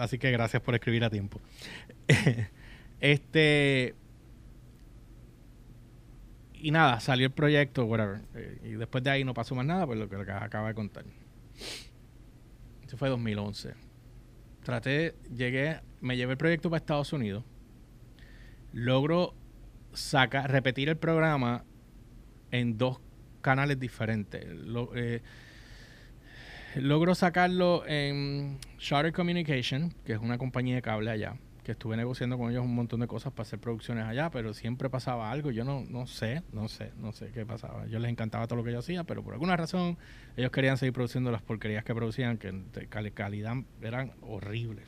[0.00, 1.40] así que gracias por escribir a tiempo.
[3.00, 3.94] este
[6.62, 8.20] y nada, salió el proyecto, whatever.
[8.34, 11.04] Eh, y después de ahí no pasó más nada, pues lo que acaba de contar.
[12.86, 13.74] Eso fue 2011.
[14.62, 17.44] Traté, llegué, me llevé el proyecto para Estados Unidos.
[18.72, 19.34] Logro
[19.92, 21.64] sacar, repetir el programa
[22.52, 23.00] en dos
[23.40, 24.46] canales diferentes.
[24.94, 25.20] Eh,
[26.76, 32.36] logro sacarlo en Charter Communication, que es una compañía de cable allá que estuve negociando
[32.36, 35.50] con ellos un montón de cosas para hacer producciones allá, pero siempre pasaba algo.
[35.50, 37.86] Yo no, no sé, no sé, no sé qué pasaba.
[37.86, 39.96] Yo les encantaba todo lo que yo hacía, pero por alguna razón
[40.36, 44.86] ellos querían seguir produciendo las porquerías que producían, que de calidad eran horribles.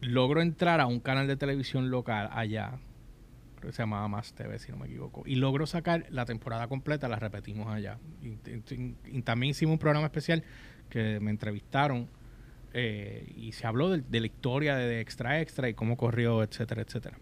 [0.00, 2.78] Logro entrar a un canal de televisión local allá,
[3.54, 6.66] creo que se llamaba Más TV, si no me equivoco, y logro sacar la temporada
[6.66, 7.98] completa, la repetimos allá.
[8.20, 10.42] y también hicimos un programa especial
[10.90, 12.08] que me entrevistaron
[12.76, 17.18] eh, y se habló de, la historia de, Extra Extra y cómo corrió, etcétera, etcétera.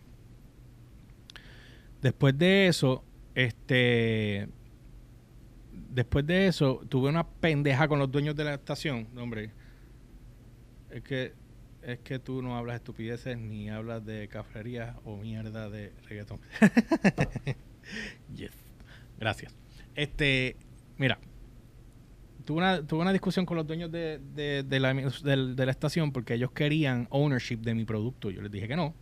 [2.00, 4.48] Después de eso, este.
[5.70, 9.06] Después de eso, tuve una pendeja con los dueños de la estación.
[9.16, 9.50] hombre,
[10.90, 11.34] es que
[11.82, 16.40] es que tú no hablas estupideces ni hablas de cafrería o mierda de reggaetón.
[18.34, 18.52] yes.
[19.18, 19.54] Gracias.
[19.94, 20.56] Este,
[20.96, 21.18] mira,
[22.44, 26.34] tuve una, tuve una discusión con los dueños de, de, la, de, la, estación porque
[26.34, 28.30] ellos querían ownership de mi producto.
[28.30, 28.94] Yo les dije que no.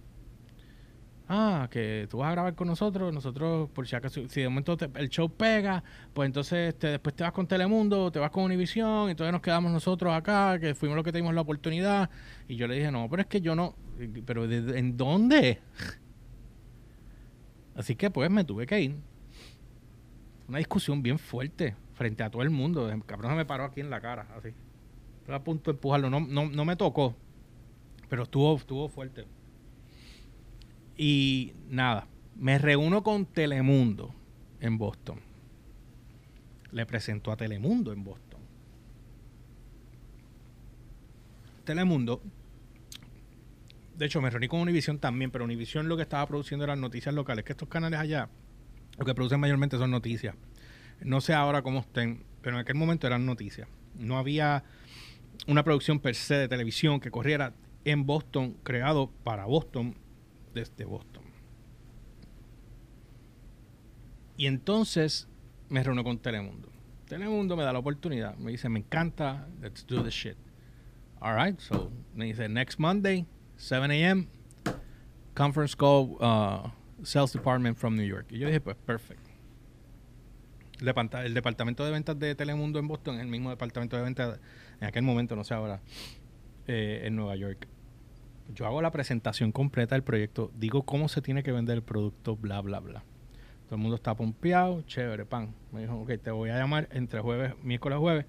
[1.29, 4.77] Ah, que tú vas a grabar con nosotros, nosotros, por si acaso, si de momento
[4.97, 9.07] el show pega, pues entonces te, después te vas con Telemundo, te vas con Univision,
[9.07, 12.11] y entonces nos quedamos nosotros acá, que fuimos los que tuvimos la oportunidad.
[12.49, 13.77] Y yo le dije, no, pero es que yo no,
[14.27, 15.61] pero ¿en dónde?
[17.77, 18.97] Así que pues me tuve que ir.
[20.49, 22.91] Una discusión bien fuerte frente a todo el mundo.
[22.91, 24.55] El cabrón se me paró aquí en la cara, así.
[25.19, 26.09] Estoy a punto de empujarlo.
[26.09, 27.15] No, no, me tocó,
[28.09, 29.27] pero estuvo, estuvo fuerte.
[30.97, 34.15] Y nada, me reúno con Telemundo
[34.61, 35.21] en Boston.
[36.73, 38.41] Le presento a Telemundo en Boston.
[41.65, 42.23] Telemundo.
[43.99, 47.15] De hecho, me reuní con Univision también, pero Univision lo que estaba produciendo eran noticias
[47.15, 48.31] locales, que estos canales allá
[48.97, 50.35] lo que producen mayormente son noticias.
[51.03, 53.69] No sé ahora cómo estén, pero en aquel momento eran noticias.
[53.95, 54.65] No había
[55.47, 59.97] una producción per se de televisión que corriera en Boston, creado para Boston,
[60.55, 61.25] desde Boston.
[64.37, 65.29] Y entonces
[65.69, 66.71] me reúno con Telemundo.
[67.07, 68.37] Telemundo me da la oportunidad.
[68.37, 70.37] Me dice, me encanta, let's do the shit.
[71.21, 74.29] All right, so me dice, next Monday, 7 a.m.,
[75.35, 76.71] conference call, uh,
[77.03, 78.27] sales department from New York.
[78.31, 79.20] Y yo dije, pues, perfect.
[80.81, 84.41] El, departamento de ventas de Telemundo en Boston es el mismo departamento de ventas
[84.81, 85.83] en aquel momento, no sé ahora,
[86.67, 87.69] eh, en Nueva York.
[88.55, 92.35] Yo hago la presentación completa del proyecto, digo cómo se tiene que vender el producto,
[92.35, 93.05] bla, bla, bla.
[93.67, 95.55] Todo el mundo está pompeado, chévere, pan.
[95.71, 98.27] Me dijo, ok, te voy a llamar entre jueves, miércoles, jueves,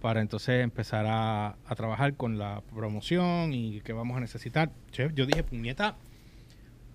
[0.00, 4.70] para entonces empezar a, trabajar con la promoción y qué vamos a necesitar.
[4.92, 5.96] yo dije, puñeta,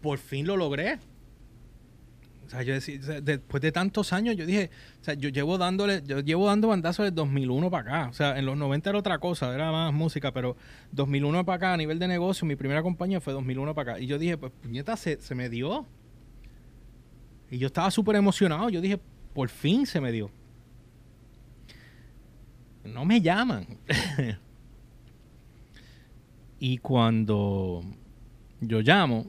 [0.02, 1.00] por fin lo logré.
[2.48, 4.70] O sea, yo decía, después de tantos años, yo dije,
[5.02, 8.10] o sea, yo llevo dándole, yo llevo dando bandazos del 2001 para acá.
[8.10, 10.56] O sea, en los 90 era otra cosa, era más música, pero
[10.94, 14.02] 2001 para acá, a nivel de negocio, mi primera compañía fue 2001 para acá.
[14.02, 15.86] Y yo dije, pues puñeta, se, se me dio.
[17.52, 18.70] Y yo estaba súper emocionado.
[18.70, 18.98] Yo dije,
[19.34, 20.32] por fin se me dio.
[22.86, 23.68] No me llaman.
[26.60, 27.84] y cuando
[28.62, 29.26] yo llamo,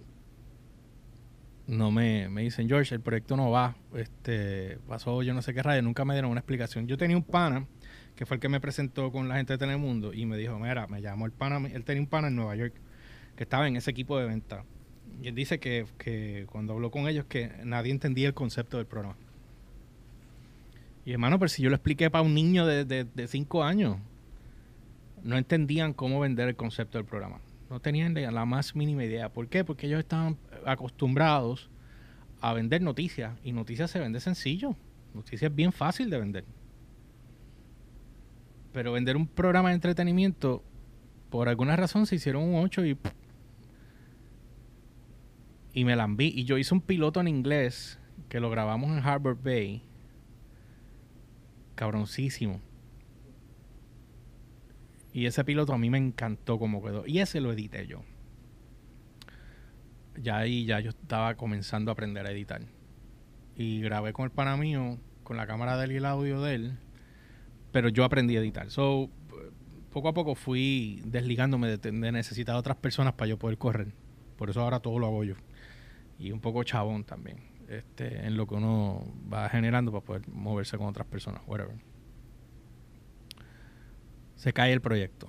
[1.69, 5.63] no me, me dicen, George, el proyecto no va, este, pasó yo no sé qué
[5.63, 6.87] radio, nunca me dieron una explicación.
[6.89, 7.67] Yo tenía un pana,
[8.17, 10.87] que fue el que me presentó con la gente de Telemundo, y me dijo, mira,
[10.87, 12.73] me llamó el pana, él tenía un pana en Nueva York,
[13.37, 14.65] que estaba en ese equipo de venta.
[15.23, 18.87] Y él dice que, que cuando habló con ellos, que nadie entendía el concepto del
[18.87, 19.17] programa.
[21.05, 23.99] Y hermano, pero si yo lo expliqué para un niño de, de, de cinco años,
[25.23, 27.41] no entendían cómo vender el concepto del programa.
[27.69, 29.29] No tenían la más mínima idea.
[29.29, 29.65] ¿Por qué?
[29.65, 31.71] Porque ellos estaban acostumbrados
[32.41, 34.77] a vender noticias y noticias se vende sencillo.
[35.15, 36.45] Noticias es bien fácil de vender.
[38.73, 40.63] Pero vender un programa de entretenimiento,
[41.31, 42.99] por alguna razón se hicieron un 8 y.
[45.73, 46.33] Y me lambí.
[46.35, 49.83] Y yo hice un piloto en inglés que lo grabamos en Harbor Bay.
[51.75, 52.61] Cabroncísimo.
[55.13, 57.07] Y ese piloto a mí me encantó como quedó.
[57.07, 58.03] Y ese lo edité yo
[60.21, 62.63] ya ahí ya yo estaba comenzando a aprender a editar.
[63.57, 66.55] Y grabé con el pana mío, con la cámara de él y el audio de
[66.55, 66.79] él.
[67.73, 68.71] pero yo aprendí a editar.
[68.71, 69.11] So,
[69.93, 73.89] poco a poco fui desligándome de, de necesitar otras personas para yo poder correr.
[74.37, 75.35] Por eso ahora todo lo hago yo.
[76.19, 77.39] Y un poco chabón también.
[77.69, 81.43] Este, en lo que uno va generando para poder moverse con otras personas.
[81.47, 81.77] Whatever.
[84.37, 85.29] Se cae el proyecto.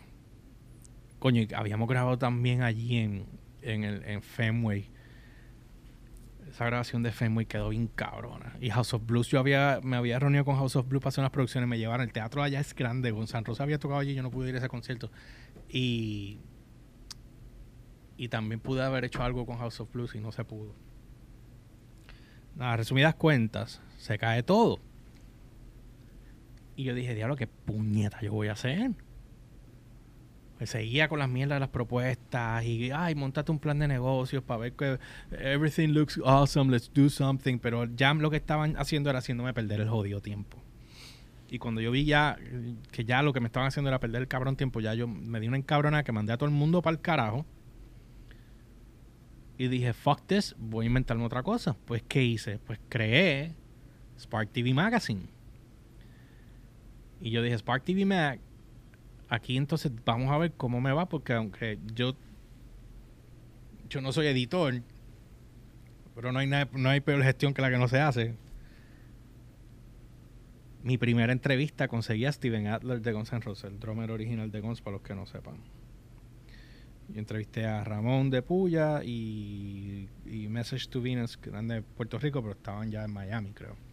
[1.19, 3.25] Coño, y habíamos grabado también allí en,
[3.61, 4.89] en, el, en Fenway
[6.49, 8.55] esa grabación de Fenway quedó bien cabrona.
[8.59, 11.21] Y House of Blues, yo había, me había reunido con House of Blues para hacer
[11.21, 12.05] unas producciones, me llevaron.
[12.07, 14.57] El teatro allá es grande, Gonzalo Rosa había tocado allí, yo no pude ir a
[14.57, 15.11] ese concierto.
[15.69, 16.39] Y,
[18.17, 20.73] y también pude haber hecho algo con House of Blues y no se pudo.
[22.55, 24.79] Nada, resumidas cuentas, se cae todo.
[26.75, 28.91] Y yo dije, diablo, qué puñeta yo voy a hacer.
[30.65, 34.59] Seguía con las mierdas de las propuestas y, ay, montate un plan de negocios para
[34.59, 34.99] ver que
[35.31, 37.59] everything looks awesome, let's do something.
[37.59, 40.57] Pero ya lo que estaban haciendo era haciéndome perder el jodido tiempo.
[41.49, 42.37] Y cuando yo vi ya
[42.91, 45.39] que ya lo que me estaban haciendo era perder el cabrón tiempo, ya yo me
[45.39, 47.45] di una encabrona que mandé a todo el mundo para el carajo.
[49.57, 51.75] Y dije, fuck this, voy a inventarme otra cosa.
[51.85, 52.59] Pues, ¿qué hice?
[52.59, 53.55] Pues creé
[54.17, 55.27] Spark TV Magazine.
[57.21, 58.39] Y yo dije, Spark TV Mag
[59.29, 62.15] aquí entonces vamos a ver cómo me va, porque aunque yo,
[63.87, 64.81] yo no soy editor,
[66.15, 68.35] pero no hay, no hay peor gestión que la que no se hace.
[70.83, 74.61] Mi primera entrevista conseguí a Steven Adler de Guns N' Roses, el drummer original de
[74.61, 75.57] Guns, para los que no sepan.
[77.09, 82.17] Yo entrevisté a Ramón de Puya y, y Message to Venus, que eran de Puerto
[82.17, 83.88] Rico, pero estaban ya en Miami, creo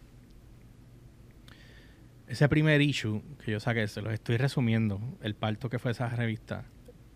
[2.27, 6.09] ese primer issue que yo saqué, se los estoy resumiendo, el parto que fue esa
[6.09, 6.65] revista,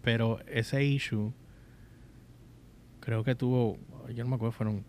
[0.02, 1.34] pero ese issue
[3.02, 3.78] creo que tuvo,
[4.14, 4.86] yo no me acuerdo, fueron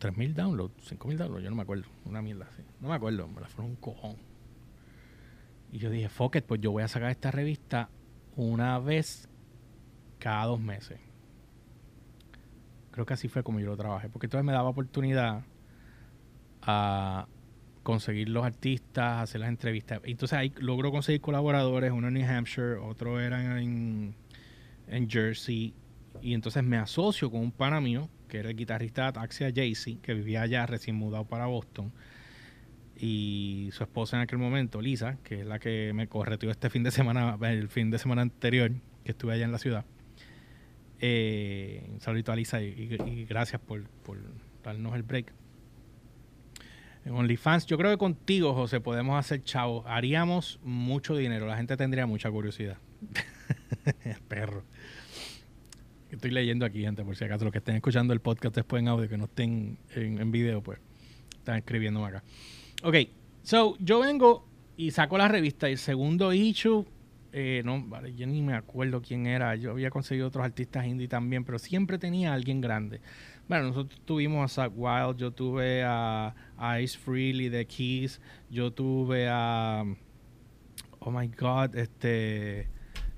[0.00, 3.40] 3.000 downloads, 5.000 downloads, yo no me acuerdo, una mierda así, no me acuerdo, me
[3.40, 4.16] la fueron un cojón.
[5.72, 7.88] Y yo dije, fuck it, pues yo voy a sacar esta revista
[8.36, 9.28] una vez
[10.18, 11.00] cada dos meses.
[12.90, 15.42] Creo que así fue como yo lo trabajé, porque entonces me daba oportunidad
[16.62, 17.26] a,
[17.84, 20.00] conseguir los artistas, hacer las entrevistas.
[20.02, 24.16] Entonces ahí logró conseguir colaboradores, uno en New Hampshire, otro era en,
[24.88, 25.72] en Jersey.
[26.20, 29.98] Y entonces me asocio con un pana mío, que era el guitarrista de Ataxia Jaycee,
[30.00, 31.92] que vivía allá recién mudado para Boston.
[32.96, 36.82] Y su esposa en aquel momento, Lisa, que es la que me correteó este fin
[36.82, 38.72] de semana, el fin de semana anterior,
[39.04, 39.84] que estuve allá en la ciudad.
[41.00, 44.18] Eh, un saludito a Lisa y, gracias por, por
[44.62, 45.43] darnos el break.
[47.10, 49.84] OnlyFans, yo creo que contigo, José, podemos hacer chavos.
[49.86, 51.46] Haríamos mucho dinero.
[51.46, 52.78] La gente tendría mucha curiosidad.
[54.28, 54.64] Perro.
[56.10, 57.44] Estoy leyendo aquí, gente, por si acaso.
[57.44, 60.78] Los que estén escuchando el podcast después en audio, que no estén en, video, pues
[61.36, 62.22] están escribiendo acá.
[62.82, 62.96] Ok,
[63.42, 65.68] so yo vengo y saco la revista.
[65.68, 66.86] El segundo issue,
[67.32, 69.56] eh, no, vale, yo ni me acuerdo quién era.
[69.56, 73.00] Yo había conseguido otros artistas indie también, pero siempre tenía a alguien grande.
[73.46, 76.34] Bueno, nosotros tuvimos a Zach Wild, yo tuve a,
[76.80, 79.84] Ice Freely de Keys, yo tuve a.
[81.00, 82.68] Oh my god, este.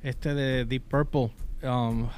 [0.03, 1.31] Este de Deep Purple.
[1.63, 2.09] Um,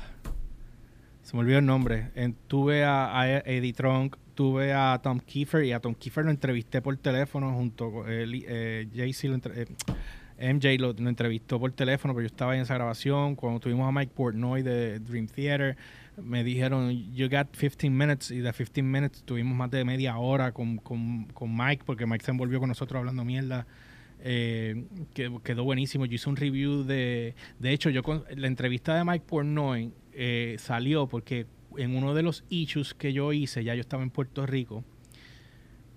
[1.23, 2.11] se me olvidó el nombre.
[2.47, 6.97] tuve a, Eddie Trunk, tuve a Tom Kiefer y a Tom Kiefer lo entrevisté por
[6.97, 12.29] teléfono junto con eh, eh JC eh, MJ lo, lo, entrevistó por teléfono, pero yo
[12.29, 13.37] estaba en esa grabación.
[13.37, 15.77] Cuando tuvimos a Mike Portnoy de Dream Theater,
[16.23, 20.53] me dijeron, you got 15 minutes, y de 15 minutes tuvimos más de media hora
[20.53, 20.81] con,
[21.41, 23.67] Mike, porque Mike se envolvió con nosotros hablando mierda.
[24.21, 26.05] Eh, que, quedó buenísimo.
[26.07, 27.35] Yo hice un review de.
[27.59, 32.23] De hecho, yo con, la entrevista de Mike Portnoy eh, salió porque en uno de
[32.23, 34.85] los issues que yo hice, ya yo estaba en Puerto Rico.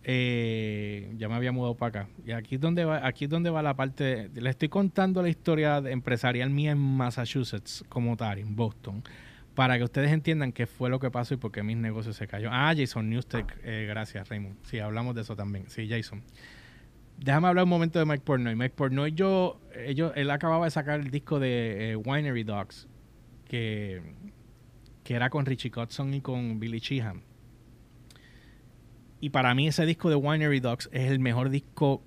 [0.03, 2.09] Eh, ya me había mudado para acá.
[2.25, 4.29] Y aquí es donde va, aquí es donde va la parte.
[4.33, 9.03] le estoy contando la historia empresarial mía en Massachusetts, como tal, en Boston
[9.55, 12.27] para que ustedes entiendan qué fue lo que pasó y por qué mis negocios se
[12.27, 12.49] cayó.
[12.51, 14.57] Ah, Jason Newstek, eh, gracias Raymond.
[14.63, 15.69] Sí, hablamos de eso también.
[15.69, 16.23] Sí, Jason.
[17.17, 18.55] Déjame hablar un momento de Mike Portnoy.
[18.55, 22.87] Mike Portnoy, yo, ellos, él acababa de sacar el disco de eh, Winery Dogs,
[23.45, 24.01] que,
[25.03, 27.21] que era con Richie Kotzen y con Billy Sheehan.
[29.19, 32.01] Y para mí ese disco de Winery Dogs es el mejor disco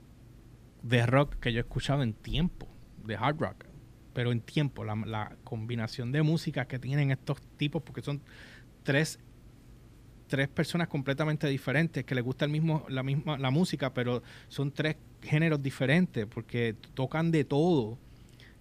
[0.82, 2.66] de rock que yo he escuchado en tiempo,
[3.04, 3.73] de hard rock
[4.14, 8.22] pero en tiempo, la, combinación de música que tienen estos tipos, porque son
[8.82, 9.18] tres,
[10.28, 14.70] tres personas completamente diferentes que les gusta el mismo, la misma la música, pero son
[14.70, 17.98] tres géneros diferentes, porque tocan de todo.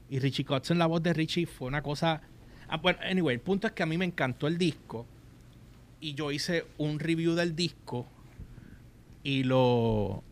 [0.10, 2.22] Y Richie Kotzen, la voz de Richie, fue una cosa.
[2.68, 5.06] Ah, bueno, anyway, el punto es que a mí me encantó el disco.
[6.00, 8.08] Y yo hice un review del disco.
[9.24, 10.24] Y lo.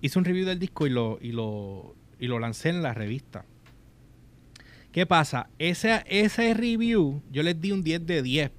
[0.00, 3.44] Hice un review del disco y lo, y lo y lo lancé en la revista.
[4.96, 5.50] ¿Qué pasa?
[5.58, 8.50] Ese, ese review yo les di un 10 de 10.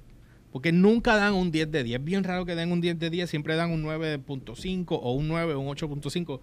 [0.52, 1.98] Porque nunca dan un 10 de 10.
[1.98, 3.28] Es bien raro que den un 10 de 10.
[3.28, 6.38] Siempre dan un 9.5 o un 9 o un 8.5.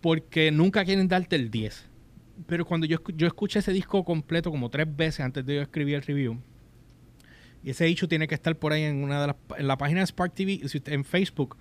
[0.00, 1.86] Porque nunca quieren darte el 10.
[2.48, 5.94] Pero cuando yo, yo escuché ese disco completo como tres veces antes de yo escribir
[5.94, 6.42] el review.
[7.62, 10.00] Y ese hecho tiene que estar por ahí en una de las en la página
[10.00, 11.56] de Spark TV, en Facebook.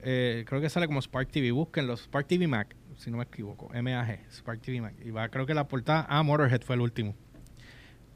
[0.00, 1.50] Eh, creo que sale como Spark TV.
[1.50, 3.68] Búsquenlo, Spark TV Mac si no me equivoco.
[3.70, 4.94] MAG, Spark TV Mac.
[5.04, 6.06] Y va, creo que la portada.
[6.08, 7.14] Ah, Motorhead fue el último.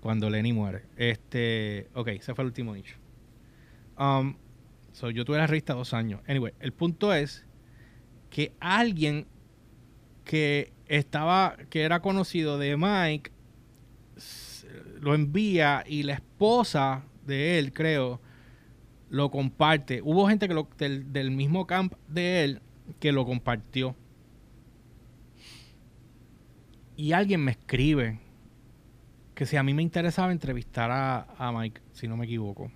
[0.01, 0.85] Cuando Lenny muere.
[0.97, 1.89] Este.
[1.95, 2.97] Ok, ese fue el último nicho.
[3.99, 4.37] Um,
[4.93, 6.20] so, yo tuve la revista dos años.
[6.26, 7.47] Anyway, el punto es
[8.31, 9.26] que alguien
[10.24, 11.57] que estaba.
[11.68, 13.31] que era conocido de Mike.
[15.01, 18.20] Lo envía y la esposa de él, creo,
[19.09, 20.03] lo comparte.
[20.03, 22.62] Hubo gente que lo, del, del mismo camp de él
[22.99, 23.97] que lo compartió
[27.01, 28.18] y alguien me escribe
[29.34, 32.70] que si a mí me interesaba entrevistar a, Mike, si no me equivoco.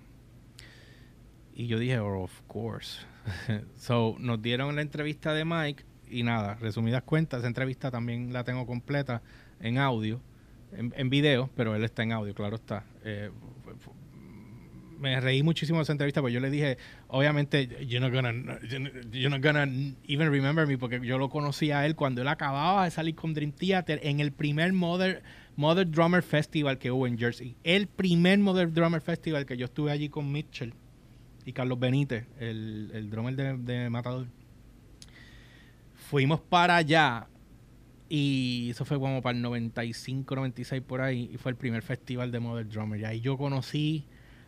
[1.53, 3.05] Y yo dije, oh, of course.
[3.77, 8.43] so, nos dieron la entrevista de Mike y nada, resumidas cuentas, esa entrevista también la
[8.43, 9.21] tengo completa
[9.59, 10.19] en audio,
[10.71, 12.83] en, video, pero él está en audio, claro está.
[13.03, 13.29] Eh,
[14.99, 16.77] me reí muchísimo de esa entrevista, porque yo le dije,
[17.07, 18.59] obviamente, you're not gonna,
[19.11, 19.65] you're not gonna
[20.07, 23.33] even remember me, porque yo lo conocí a él cuando él acababa de salir con
[23.33, 25.23] Dream Theater en el primer Mother,
[25.55, 27.55] Mother Drummer Festival que hubo en Jersey.
[27.63, 30.73] El primer Mother Drummer Festival que yo estuve allí con Mitchell
[31.45, 34.27] y Carlos Benítez, el, el drummer de, de Matador.
[36.09, 37.27] Fuimos para allá
[38.07, 41.29] y eso fue como para el 95, 96 por ahí.
[41.33, 42.99] Y fue el primer festival de Mother Drummer.
[42.99, 44.05] Y ahí yo conocí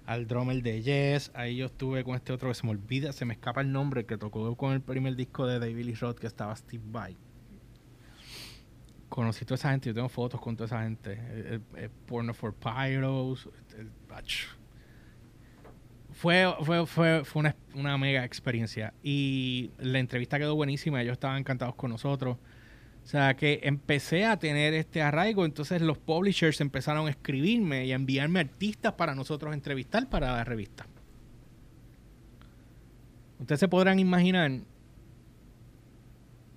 [0.08, 1.32] al drummer de Yes.
[1.36, 4.05] Ahí yo estuve con este otro que se me olvida, se me escapa el nombre,
[4.05, 7.16] que tocó con el primer disco de David Lee Roth, que estaba Steve Vai.
[9.10, 11.62] Conocí toda esa gente, yo tengo fotos con toda esa gente.
[12.05, 13.49] Porno for Pyros.
[16.14, 18.93] fue, fue, fue, fue una, una mega experiencia.
[19.03, 22.38] Y la entrevista quedó buenísima, ellos estaban encantados con nosotros.
[23.08, 27.93] O sea, que empecé a tener este arraigo, entonces los publishers empezaron a escribirme y
[27.93, 30.86] a enviarme artistas para nosotros entrevistar para la revista.
[33.39, 34.51] Ustedes se podrán imaginar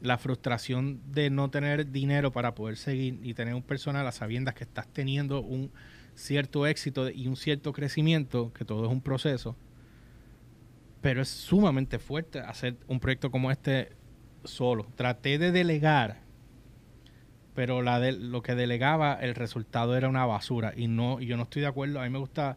[0.00, 4.54] la frustración de no tener dinero para poder seguir y tener un personal a sabiendas
[4.54, 5.70] que estás teniendo un
[6.16, 9.54] cierto éxito y un cierto crecimiento, que todo es un proceso.
[11.00, 13.92] Pero es sumamente fuerte hacer un proyecto como este
[14.42, 14.88] solo.
[14.96, 16.28] Traté de delegar
[17.54, 20.72] pero la de, lo que delegaba, el resultado era una basura.
[20.76, 22.00] Y no, y yo no estoy de acuerdo.
[22.00, 22.56] A mí me gusta,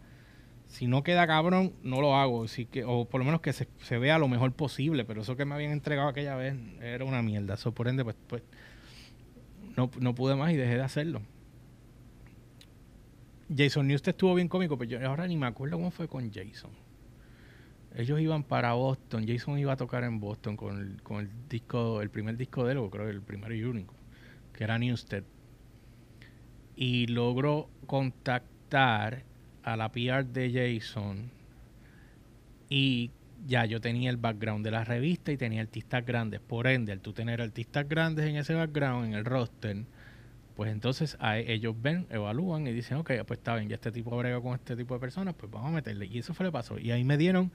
[0.68, 2.44] si no queda cabrón, no lo hago.
[2.44, 5.04] Así que, o por lo menos que se, vea lo mejor posible.
[5.06, 7.56] Pero eso que me habían entregado aquella vez era una mierda.
[7.56, 8.44] Eso por ende, pues, pues
[9.76, 11.22] no, no pude más y dejé de hacerlo.
[13.56, 16.72] Jason Newsted estuvo bien cómico, pero yo ahora ni me acuerdo cómo fue con Jason.
[17.96, 22.02] Ellos iban para Boston, Jason iba a tocar en Boston con el, con el disco,
[22.02, 23.94] el primer disco de él, creo el primero y único
[24.54, 25.24] que era Newstead,
[26.76, 29.24] y logró contactar
[29.64, 31.32] a la PR de Jason
[32.70, 33.12] y
[33.46, 36.40] ya yo tenía el background de la revista y tenía artistas grandes.
[36.40, 39.84] Por ende, al tú tener artistas grandes en ese background, en el roster,
[40.56, 44.40] pues entonces ellos ven, evalúan y dicen, ok, pues está bien, ya este tipo brega
[44.42, 46.06] con este tipo de personas, pues vamos a meterle.
[46.06, 46.80] Y eso fue lo que pasó.
[46.80, 47.52] Y ahí me dieron,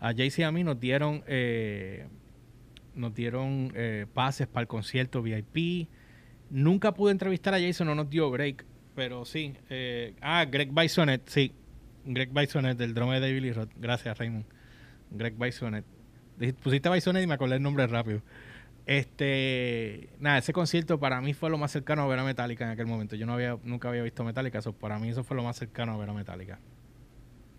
[0.00, 2.06] a Jaycee y a mí nos dieron, eh,
[2.94, 5.88] nos dieron eh, pases para el concierto VIP
[6.54, 9.54] Nunca pude entrevistar a Jason, no nos dio break, pero sí.
[9.70, 11.50] Eh, ah, Greg Bisonet, sí.
[12.04, 13.72] Greg Bisonet, del drama de David Lee Roth.
[13.74, 14.44] Gracias, Raymond.
[15.10, 15.84] Greg Bisonet.
[16.62, 18.22] Pusiste Bisonet y me acordé el nombre rápido.
[18.86, 22.70] Este, nada, ese concierto para mí fue lo más cercano a ver a Metallica en
[22.70, 23.16] aquel momento.
[23.16, 25.94] Yo no había, nunca había visto Metallica, eso para mí eso fue lo más cercano
[25.94, 26.60] a ver a Metallica.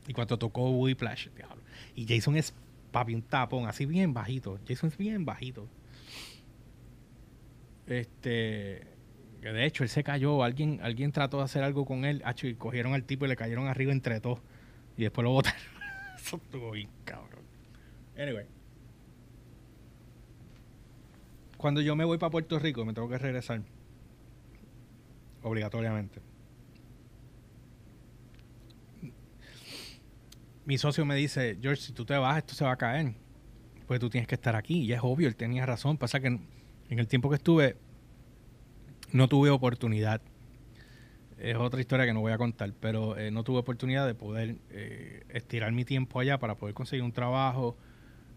[0.07, 1.61] Y cuando tocó Whiplash, diablo.
[1.95, 2.53] Y Jason es
[2.93, 4.57] papi un tapón, así bien bajito.
[4.65, 5.67] Jason es bien bajito.
[7.87, 8.81] Este,
[9.41, 12.93] de hecho él se cayó, alguien, alguien trató de hacer algo con él, y cogieron
[12.93, 14.39] al tipo y le cayeron arriba entre todos.
[14.97, 15.59] Y después lo botaron.
[16.17, 17.43] Eso estuvo bien, cabrón.
[18.17, 18.45] Anyway.
[21.57, 23.61] Cuando yo me voy para Puerto Rico, me tengo que regresar.
[25.43, 26.21] Obligatoriamente.
[30.65, 33.13] Mi socio me dice, George, si tú te vas, esto se va a caer.
[33.85, 34.79] Pues tú tienes que estar aquí.
[34.81, 35.97] Y es obvio, él tenía razón.
[35.97, 36.39] Pasa que
[36.89, 37.77] en el tiempo que estuve,
[39.11, 40.21] no tuve oportunidad.
[41.37, 44.55] Es otra historia que no voy a contar, pero eh, no tuve oportunidad de poder
[44.69, 47.75] eh, estirar mi tiempo allá para poder conseguir un trabajo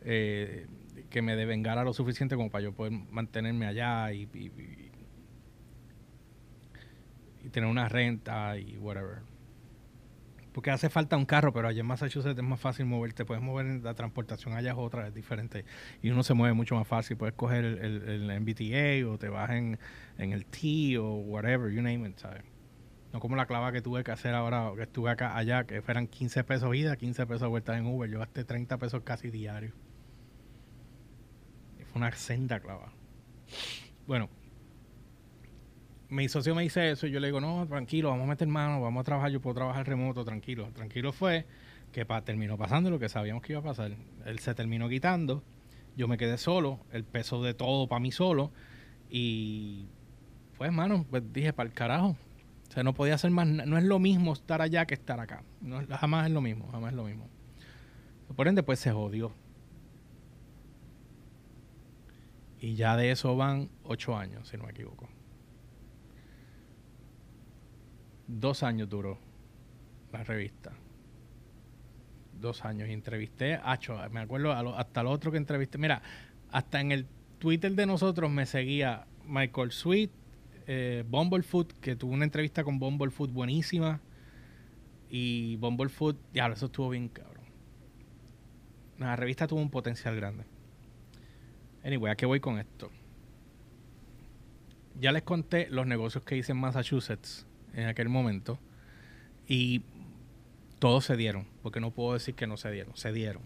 [0.00, 0.66] eh,
[1.10, 4.28] que me devengara lo suficiente como para yo poder mantenerme allá y,
[7.44, 9.27] y tener una renta y whatever.
[10.58, 13.24] Porque hace falta un carro, pero allá en Massachusetts es más fácil moverte.
[13.24, 15.64] Puedes mover la transportación, allá es otra, es diferente.
[16.02, 17.16] Y uno se mueve mucho más fácil.
[17.16, 19.78] Puedes coger el, el, MBTA o te vas en,
[20.18, 22.42] en, el T o whatever, you name it, ¿sabes?
[23.12, 26.08] No como la clava que tuve que hacer ahora, que estuve acá, allá, que fueran
[26.08, 28.10] 15 pesos ida, 15 pesos vueltas en Uber.
[28.10, 29.74] Yo gasté 30 pesos casi diario.
[31.92, 32.90] Fue una senda clava.
[34.08, 34.28] Bueno,
[36.10, 38.80] mi socio me dice eso y yo le digo, no, tranquilo, vamos a meter mano,
[38.80, 40.70] vamos a trabajar, yo puedo trabajar remoto, tranquilo.
[40.72, 41.46] Tranquilo fue
[41.92, 43.92] que terminó pasando lo que sabíamos que iba a pasar.
[44.24, 45.42] Él se terminó quitando,
[45.96, 48.52] yo me quedé solo, el peso de todo para mí solo
[49.10, 49.86] y
[50.56, 52.16] pues, mano, pues dije, para el carajo.
[52.68, 55.42] O sea, no podía hacer más, no es lo mismo estar allá que estar acá.
[55.62, 57.28] No, jamás es lo mismo, jamás es lo mismo.
[58.36, 59.32] Por ende, pues se jodió.
[62.60, 65.08] Y ya de eso van ocho años, si no me equivoco.
[68.28, 69.18] Dos años duró
[70.12, 70.72] la revista.
[72.38, 72.88] Dos años.
[72.88, 73.78] Y entrevisté a
[74.10, 75.78] me acuerdo hasta el otro que entrevisté.
[75.78, 76.02] Mira,
[76.50, 77.06] hasta en el
[77.38, 80.10] Twitter de nosotros me seguía Michael Sweet,
[80.66, 84.00] eh, Bumblefoot, que tuvo una entrevista con Bumblefoot buenísima.
[85.08, 87.46] Y Bumblefoot, ya, eso estuvo bien cabrón.
[88.98, 90.44] La revista tuvo un potencial grande.
[91.82, 92.90] Anyway, ¿a qué voy con esto?
[95.00, 97.47] Ya les conté los negocios que hice en Massachusetts
[97.78, 98.58] en aquel momento
[99.46, 99.82] y
[100.78, 103.42] todos se dieron, porque no puedo decir que no se dieron, se dieron,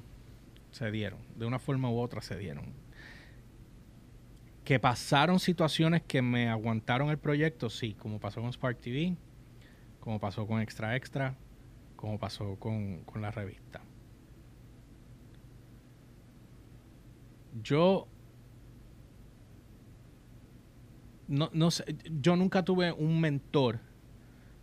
[0.71, 2.73] se dieron, de una forma u otra se dieron.
[4.65, 9.17] Que pasaron situaciones que me aguantaron el proyecto, sí, como pasó con Spark TV,
[10.01, 11.37] como pasó con Extra Extra,
[11.97, 13.83] como pasó con, con la revista.
[17.63, 18.09] Yo
[21.29, 23.81] no, no sé, yo nunca tuve un mentor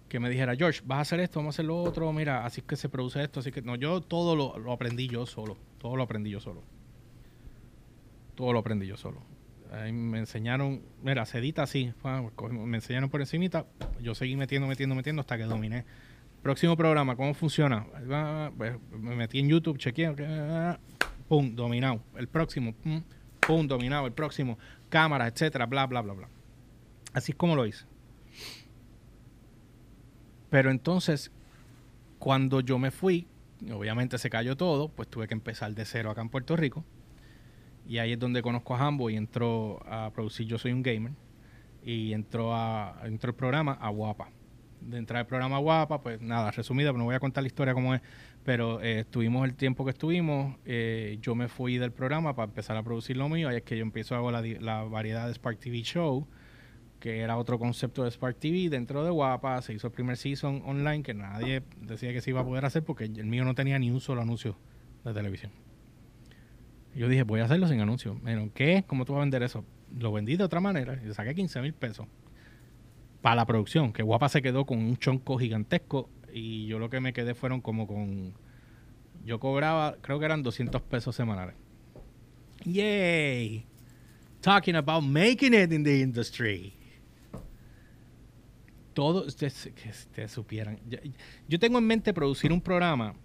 [0.09, 2.61] que me dijera, George, vas a hacer esto, vamos a hacer lo otro, mira, así
[2.61, 6.03] que se produce esto, así que no, yo todo lo, aprendí yo solo, todo lo
[6.03, 6.63] aprendí yo solo.
[8.35, 9.21] Todo lo aprendí yo solo.
[9.91, 11.93] me enseñaron, mira, se edita así,
[12.51, 13.65] me enseñaron por encimita,
[14.01, 15.85] yo seguí metiendo, metiendo, metiendo hasta que dominé.
[16.41, 17.85] Próximo programa, ¿cómo funciona?
[18.57, 20.15] Pues, me metí en YouTube, chequeé,
[21.27, 22.01] pum, dominado.
[22.15, 23.03] El próximo, pum,
[23.45, 24.07] pum, dominado.
[24.07, 24.57] El próximo,
[24.87, 26.29] cámara, etcétera, bla, bla, bla, bla.
[27.13, 27.85] Así es como lo hice.
[30.49, 31.31] Pero entonces,
[32.17, 33.27] cuando yo me fui,
[33.71, 36.83] obviamente se cayó todo, pues tuve que empezar de cero acá en Puerto Rico.
[37.87, 41.13] Y ahí es donde conozco a Hambo y entró a producir Yo Soy un Gamer.
[41.83, 44.29] Y entró, a, entró el programa a Guapa.
[44.81, 47.73] De entrar el programa Guapa, pues nada, resumida, pero no voy a contar la historia
[47.73, 48.01] como es.
[48.43, 50.57] Pero eh, estuvimos el tiempo que estuvimos.
[50.65, 53.49] Eh, yo me fui del programa para empezar a producir lo mío.
[53.49, 56.27] Ahí es que yo empiezo a hacer la, la variedad de Spark TV Show
[56.99, 59.61] que era otro concepto de Spark TV dentro de Guapa.
[59.61, 62.83] Se hizo el primer season online que nadie decía que se iba a poder hacer
[62.83, 64.57] porque el mío no tenía ni un solo anuncio
[65.03, 65.51] de televisión.
[66.95, 68.19] Yo dije, voy a hacerlo sin anuncio.
[68.53, 68.83] ¿qué?
[68.85, 69.63] ¿Cómo tú vas a vender eso?
[69.97, 72.07] Lo vendí de otra manera y saqué 15 mil pesos
[73.21, 73.93] para la producción.
[73.93, 77.61] Que Guapa se quedó con un chonco gigantesco y yo lo que me quedé fueron
[77.61, 78.33] como con.
[79.23, 81.55] Yo cobraba, creo que eran 200 pesos semanales.
[82.65, 83.65] ¡Yay!
[84.41, 86.78] Talking about making it in the industry
[88.99, 90.77] todo, que ustedes supieran.
[91.47, 93.15] Yo, tengo en mente producir un programa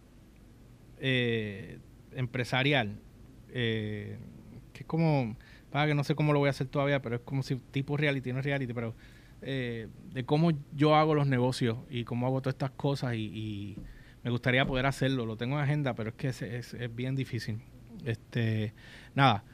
[1.01, 1.81] eh,
[2.13, 3.01] empresarial,
[3.49, 4.17] eh,
[4.73, 5.37] que es como,
[5.73, 7.97] para que no sé cómo lo voy a hacer todavía, pero es como si tipo
[7.97, 8.95] reality, no es reality, pero
[9.43, 13.77] eh, de cómo yo hago los negocios y cómo hago todas estas cosas y,
[14.23, 15.27] me gustaría poder hacerlo.
[15.27, 16.41] Lo tengo en agenda, pero es que es,
[16.73, 17.61] es bien difícil.
[18.05, 18.73] Este,
[19.15, 19.45] nada,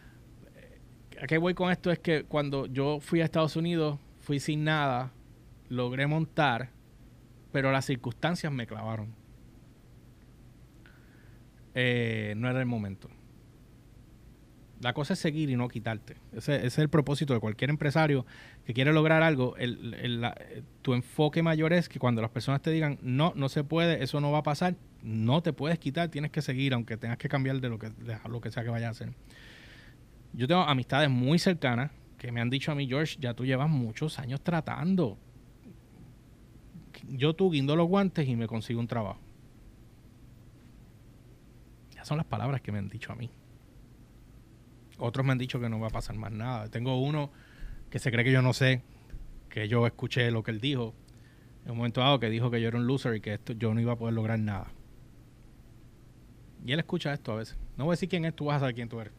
[1.20, 1.90] ¿a qué voy con esto?
[1.90, 5.12] Es que cuando yo fui a Estados Unidos, fui sin nada
[5.70, 6.68] logré montar,
[7.52, 9.14] pero las circunstancias me clavaron.
[11.74, 13.08] Eh, no era el momento.
[14.80, 16.16] La cosa es seguir y no quitarte.
[16.32, 18.26] Ese, es el propósito de cualquier empresario
[18.64, 19.54] que quiere lograr algo.
[20.82, 24.20] tu enfoque mayor es que cuando las personas te digan, no, no se puede, eso
[24.20, 27.60] no va a pasar, no te puedes quitar, tienes que seguir, aunque tengas que cambiar
[27.60, 29.12] de lo que, de lo que sea que vaya a hacer.
[30.32, 33.68] Yo tengo amistades muy cercanas que me han dicho a mí, George, ya tú llevas
[33.68, 35.18] muchos años tratando
[37.09, 39.20] yo tú guindo los guantes y me consigo un trabajo.
[41.92, 43.30] Esas son las palabras que me han dicho a mí.
[44.98, 46.68] Otros me han dicho que no va a pasar más nada.
[46.68, 47.30] Tengo uno
[47.90, 48.82] que se cree que yo no sé,
[49.48, 50.94] que yo escuché lo que él dijo.
[51.64, 53.74] En un momento dado que dijo que yo era un loser y que esto yo
[53.74, 54.72] no iba a poder lograr nada.
[56.64, 57.57] Y él escucha esto a veces.
[57.76, 59.12] No voy a decir quién es, tú vas a saber quién tú eres.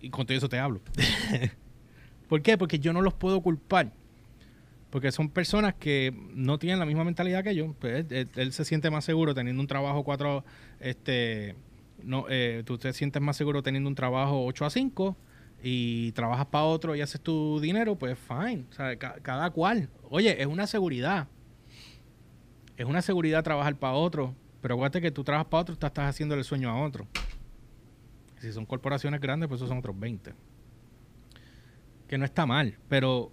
[0.00, 0.80] Y con todo eso te hablo.
[2.28, 2.56] ¿Por qué?
[2.56, 3.92] Porque yo no los puedo culpar
[4.90, 7.74] Porque son personas que no tienen la misma mentalidad que yo.
[7.78, 10.44] Pues él, se siente más seguro teniendo un trabajo cuatro,
[10.80, 11.54] este,
[12.02, 15.16] no, eh, tú te sientes más seguro teniendo un trabajo 8 a 5
[15.62, 18.64] y trabajas para otro y haces tu dinero, pues fine.
[18.70, 19.88] O sea, cada cual.
[20.08, 21.28] Oye, es una seguridad.
[22.76, 24.34] Es una seguridad trabajar para otro.
[24.60, 27.06] Pero acuérdate que tú trabajas para otro, tú estás haciendo el sueño a otro.
[28.40, 30.34] Si son corporaciones grandes, pues esos son otros 20.
[32.08, 33.32] Que no está mal, pero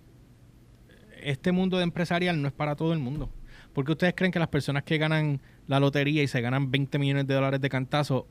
[1.21, 3.29] este mundo de empresarial no es para todo el mundo.
[3.73, 7.27] Porque ustedes creen que las personas que ganan la lotería y se ganan 20 millones
[7.27, 8.27] de dólares de cantazo,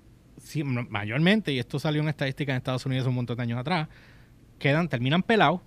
[0.64, 3.88] mayormente, y esto salió en estadística en Estados Unidos un montón de años atrás,
[4.58, 5.60] quedan, terminan pelados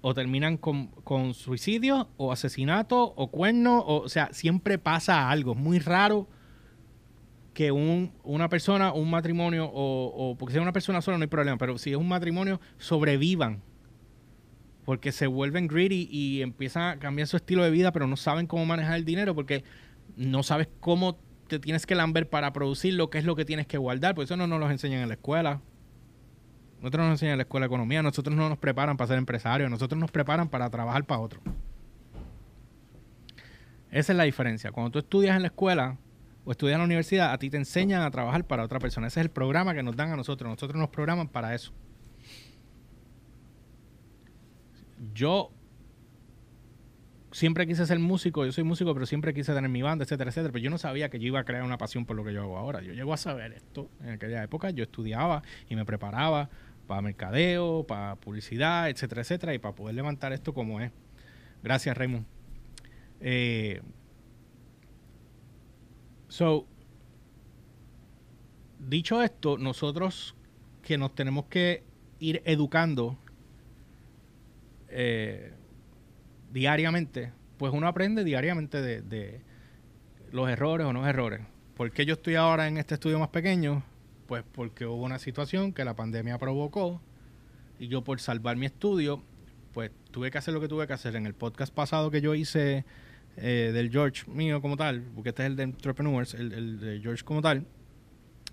[0.00, 5.52] o terminan con, con suicidio o asesinato o cuerno, o, o sea, siempre pasa algo.
[5.52, 6.28] Es muy raro
[7.54, 11.22] que un, una persona, un matrimonio, o, o porque si es una persona sola no
[11.22, 13.62] hay problema, pero si es un matrimonio, sobrevivan.
[14.84, 18.46] Porque se vuelven greedy y empiezan a cambiar su estilo de vida, pero no saben
[18.46, 19.64] cómo manejar el dinero porque
[20.16, 23.66] no sabes cómo te tienes que lamber para producir lo que es lo que tienes
[23.66, 24.14] que guardar.
[24.14, 25.60] Por eso no nos lo enseñan en la escuela.
[26.80, 29.18] Nosotros no nos enseñan en la escuela de economía, nosotros no nos preparan para ser
[29.18, 31.40] empresarios, nosotros nos preparan para trabajar para otro.
[33.92, 34.72] Esa es la diferencia.
[34.72, 35.98] Cuando tú estudias en la escuela,
[36.44, 39.06] o estudias en la universidad, a ti te enseñan a trabajar para otra persona.
[39.06, 40.50] Ese es el programa que nos dan a nosotros.
[40.50, 41.72] Nosotros nos programan para eso.
[45.14, 45.50] Yo
[47.32, 50.52] siempre quise ser músico, yo soy músico, pero siempre quise tener mi banda, etcétera, etcétera.
[50.52, 52.42] Pero yo no sabía que yo iba a crear una pasión por lo que yo
[52.42, 52.82] hago ahora.
[52.82, 53.90] Yo llego a saber esto.
[54.02, 56.50] En aquella época yo estudiaba y me preparaba
[56.86, 60.92] para mercadeo, para publicidad, etcétera, etcétera, y para poder levantar esto como es.
[61.62, 62.26] Gracias, Raymond.
[63.20, 63.80] Eh,
[66.32, 66.66] So,
[68.78, 70.34] dicho esto, nosotros
[70.80, 71.84] que nos tenemos que
[72.20, 73.18] ir educando
[74.94, 75.52] eh,
[76.52, 79.40] diariamente, pues uno aprende diariamente de,
[80.30, 81.40] los errores o no errores.
[81.76, 83.82] ¿Por qué yo estoy ahora en este estudio más pequeño?
[84.26, 87.00] Pues porque hubo una situación que la pandemia provocó
[87.78, 89.22] y yo por salvar mi estudio,
[89.72, 91.16] pues tuve que hacer lo que tuve que hacer.
[91.16, 92.84] En el podcast pasado que yo hice
[93.36, 97.24] eh, del George mío como tal, porque este es el de Entrepreneurs, el, de George
[97.24, 97.66] como tal,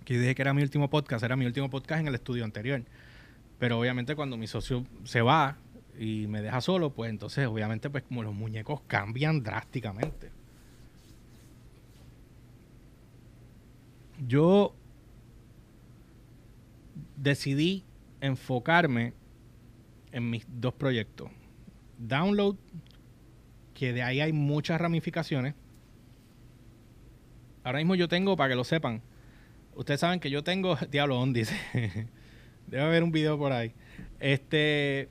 [0.06, 2.84] que dije que era mi último podcast, era mi último podcast en el estudio anterior.
[3.60, 5.58] Pero obviamente cuando mi socio se va
[6.00, 10.32] y me deja solo, pues entonces obviamente pues como los muñecos cambian drásticamente.
[14.26, 14.74] Yo
[17.18, 17.84] decidí
[18.22, 19.14] enfocarme
[20.14, 21.32] en mis dos proyectos.
[21.98, 22.56] Download
[23.74, 25.54] que de ahí hay muchas ramificaciones.
[27.66, 29.02] Ahora mismo yo tengo, para que lo sepan,
[29.76, 31.58] ustedes saben que yo tengo, diablo, dice,
[32.68, 33.74] debe haber un video por ahí.
[34.22, 35.10] Este,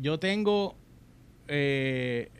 [0.00, 0.76] yo tengo
[1.48, 2.30] eh,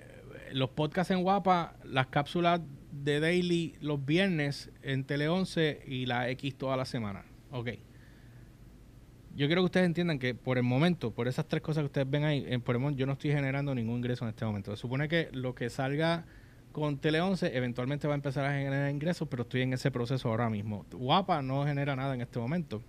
[0.52, 6.28] los podcasts en Guapa, las cápsulas de Daily los viernes en Tele 11 y la
[6.30, 7.24] X toda la semana.
[7.50, 7.70] Ok
[9.34, 12.10] yo quiero que ustedes entiendan que por el momento, por esas tres cosas que ustedes
[12.10, 14.74] ven ahí, en por yo no estoy generando ningún ingreso en este momento.
[14.74, 16.24] Se supone que lo que salga
[16.72, 20.28] con Tele 11 eventualmente va a empezar a generar ingresos, pero estoy en ese proceso
[20.28, 20.84] ahora mismo.
[20.90, 22.82] Guapa no genera nada en este momento.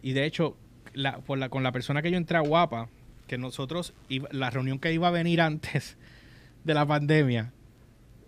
[0.00, 0.56] Y de hecho,
[0.94, 2.88] la, por la, con la persona que yo entré a Guapa,
[3.32, 3.94] que nosotros,
[4.30, 5.96] la reunión que iba a venir antes
[6.64, 7.50] de la pandemia,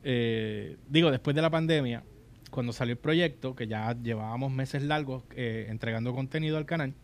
[0.03, 2.03] eh, digo, después de la pandemia,
[2.51, 6.95] cuando salió el proyecto, que ya llevábamos meses largos eh, entregando contenido al canal,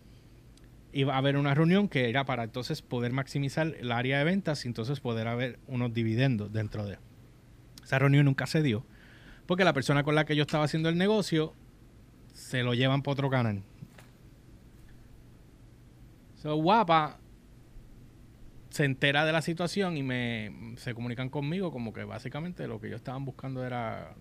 [0.95, 4.65] iba a haber una reunión que era para entonces poder maximizar el área de ventas
[4.65, 6.97] y entonces poder haber unos dividendos dentro de.
[7.85, 8.83] Esa reunión nunca se dio
[9.45, 11.53] porque la persona con la que yo estaba haciendo el negocio
[12.33, 13.63] se lo llevan para otro canal.
[16.37, 17.20] So, guapa
[18.71, 22.87] se entera de la situación y me se comunican conmigo como que básicamente lo que
[22.87, 24.15] ellos estaban buscando era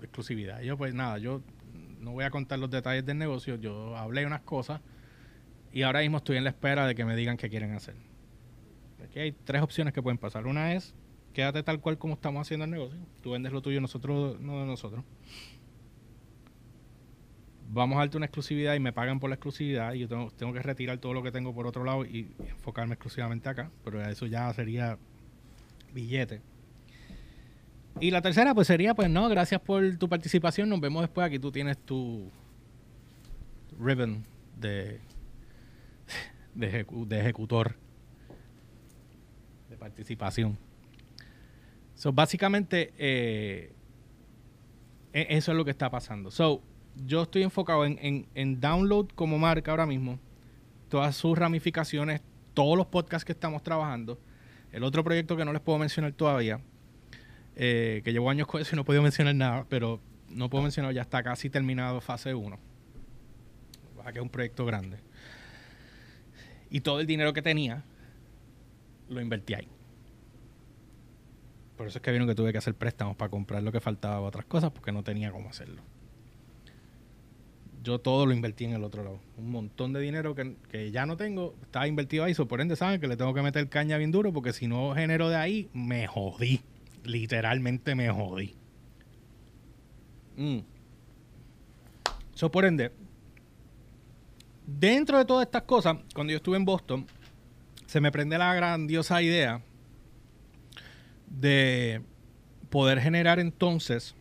[0.00, 0.60] exclusividad.
[0.62, 1.42] yo pues nada, yo
[2.00, 4.80] no voy a contar los detalles del negocio, yo hablé unas cosas
[5.72, 7.94] y ahora mismo estoy en la espera de que me digan qué quieren hacer.
[9.04, 10.46] Aquí hay tres opciones que pueden pasar.
[10.46, 10.94] Una es,
[11.32, 12.98] quédate tal cual como estamos haciendo el negocio.
[13.22, 15.04] Tú vendes lo tuyo, nosotros no de nosotros.
[17.74, 20.62] Vamos a darte una exclusividad y me pagan por la exclusividad y yo tengo, que
[20.62, 23.70] retirar todo lo que tengo por otro lado y, enfocarme exclusivamente acá.
[23.82, 24.98] Pero eso ya sería
[25.94, 26.42] billete.
[28.00, 30.68] Y la tercera, pues sería, pues no, gracias por tu participación.
[30.68, 31.26] Nos vemos después.
[31.26, 32.30] Aquí tú tienes tu
[33.78, 34.24] ribbon
[34.58, 35.00] de
[36.54, 37.74] de, ejecutor,
[39.70, 40.58] de participación.
[41.94, 43.72] So, básicamente, eh,
[45.12, 46.30] e, eso es lo que está pasando.
[46.30, 46.62] So,
[46.96, 50.18] yo estoy enfocado en, en, download como marca ahora mismo,
[50.88, 52.20] todas sus ramificaciones,
[52.54, 54.18] todos los podcasts que estamos trabajando.
[54.72, 56.60] El otro proyecto que no les puedo mencionar todavía,
[57.56, 60.62] eh, que llevo años con eso y no he podido mencionar nada, pero no puedo
[60.62, 62.58] mencionar, ya está casi terminado fase 1.
[64.12, 64.98] que es un proyecto grande.
[66.70, 67.84] Y todo el dinero que tenía
[69.08, 69.68] lo invertí ahí.
[71.76, 74.20] Por eso es que vieron que tuve que hacer préstamos para comprar lo que faltaba
[74.20, 75.82] o otras cosas porque no tenía cómo hacerlo.
[77.82, 79.20] Yo todo lo invertí en el otro lado.
[79.36, 82.34] Un montón de dinero que, ya no tengo estaba invertido ahí.
[82.34, 85.28] por ende, saben que le tengo que meter caña bien duro porque si no genero
[85.28, 86.60] de ahí, me jodí.
[87.04, 88.54] Literalmente me jodí.
[90.36, 90.60] Mm.
[92.50, 92.90] por ende,
[94.66, 97.06] dentro de todas estas cosas, cuando yo estuve en Boston,
[97.86, 99.62] se me prende la grandiosa idea
[101.26, 102.02] de
[102.70, 104.14] poder generar entonces,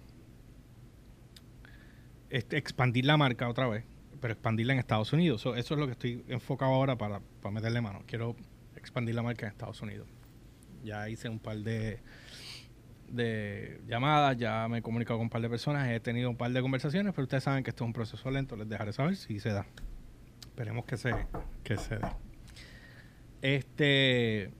[2.31, 3.83] este, expandir la marca otra vez,
[4.19, 5.41] pero expandirla en Estados Unidos.
[5.41, 8.03] eso es lo que estoy enfocado ahora para, para meterle mano.
[8.07, 8.35] Quiero
[8.75, 10.07] expandir la marca en Estados Unidos.
[10.83, 11.99] Ya hice un par de,
[13.09, 16.51] de llamadas, ya me he comunicado con un par de personas, he tenido un par
[16.51, 19.39] de conversaciones, pero ustedes saben que esto es un proceso lento, les dejaré saber si
[19.39, 19.65] se da.
[20.47, 21.13] Esperemos que se,
[21.63, 22.07] que se dé.
[23.41, 24.51] Este,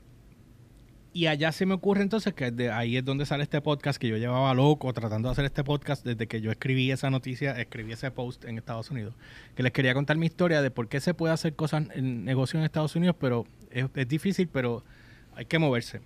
[1.14, 4.07] y allá se me ocurre entonces que de ahí es donde sale este podcast que
[4.07, 7.91] yo llevaba loco tratando de hacer este podcast desde que yo escribí esa noticia, escribí
[7.91, 9.14] ese post en Estados Unidos,
[9.55, 12.59] que les quería contar mi historia de por qué se puede hacer cosas en negocio
[12.59, 14.86] en Estados Unidos, pero es, difícil, pero
[15.36, 15.99] hay que moverse.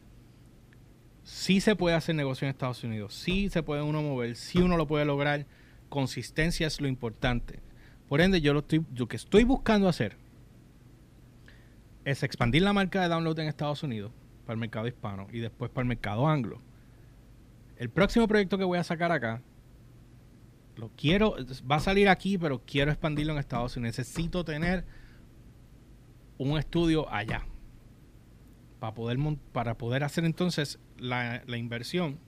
[1.23, 4.75] Sí se puede hacer negocio en Estados Unidos, sí se puede uno mover, sí uno
[4.75, 5.45] lo puede lograr.
[5.89, 7.59] Consistencia es lo importante.
[8.09, 10.17] Por ende, yo lo estoy, lo que estoy buscando hacer
[12.05, 14.11] es expandir la marca de download en Estados Unidos
[14.45, 16.61] para el mercado hispano y después para el mercado anglo.
[17.77, 19.41] El próximo proyecto que voy a sacar acá,
[20.77, 21.35] lo quiero,
[21.69, 23.97] va a salir aquí, pero quiero expandirlo en Estados Unidos.
[23.97, 24.85] Necesito tener
[26.37, 27.45] un estudio allá
[28.79, 29.17] para poder,
[29.51, 32.19] para poder hacer entonces la, la inversión,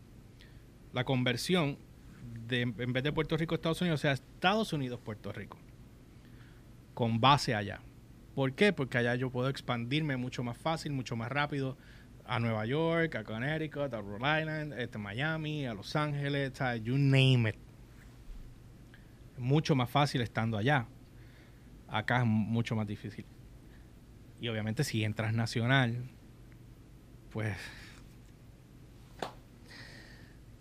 [0.94, 1.78] la conversión
[2.48, 5.58] de, en vez de Puerto Rico Estados Unidos, o sea, Estados Unidos Puerto Rico,
[6.94, 7.82] con base allá.
[8.36, 8.72] ¿Por qué?
[8.72, 11.78] Porque allá yo puedo expandirme mucho más fácil, mucho más rápido,
[12.28, 16.54] a Nueva York, a Connecticut, a Rhode Island, este, Miami, a Los Ángeles,
[16.84, 17.56] you name it.
[19.38, 20.88] mucho más fácil estando allá.
[21.88, 23.26] Acá es mucho más difícil.
[24.42, 26.10] Y obviamente si entras nacional,
[27.32, 27.56] pues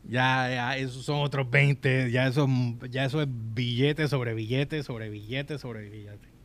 [0.05, 2.49] ya, ya esos son otros 20, ya eso,
[2.89, 6.36] ya eso es billete sobre billete sobre billete sobre billete.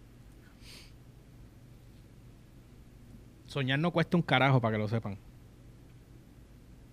[3.51, 5.17] Soñar no cuesta un carajo para que lo sepan.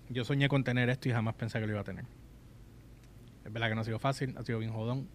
[0.09, 2.05] Yo soñé con tener esto y jamás pensé que lo iba a tener.
[3.45, 5.09] Es verdad que no ha sido fácil, ha sido bien jodón.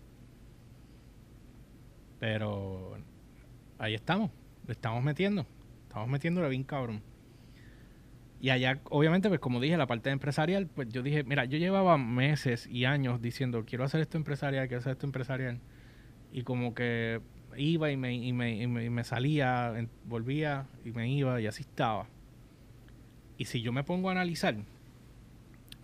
[2.17, 2.95] Pero
[3.77, 4.31] ahí estamos,
[4.65, 5.45] le estamos metiendo.
[5.89, 7.03] Estamos metiéndole bien cabrón.
[8.39, 11.97] Y allá, obviamente, pues como dije, la parte empresarial, pues yo dije, mira, yo llevaba
[11.97, 15.59] meses y años diciendo, quiero hacer esto empresarial, quiero hacer esto empresarial.
[16.31, 17.19] Y como que
[17.57, 19.73] iba y me, y me, y me, salía,
[20.05, 22.07] volvía y me iba y así estaba.
[23.37, 24.55] Y si yo me pongo a analizar,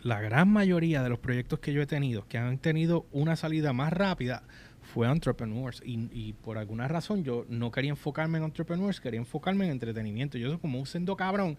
[0.02, 3.74] la gran mayoría de los proyectos que yo he tenido, que han tenido una salida
[3.74, 4.44] más rápida,
[4.82, 5.82] fue Entrepreneurs.
[5.86, 10.38] Y, y por alguna razón yo no quería enfocarme en Entrepreneurs, quería enfocarme en entretenimiento.
[10.38, 11.58] Yo soy como un sendo cabrón.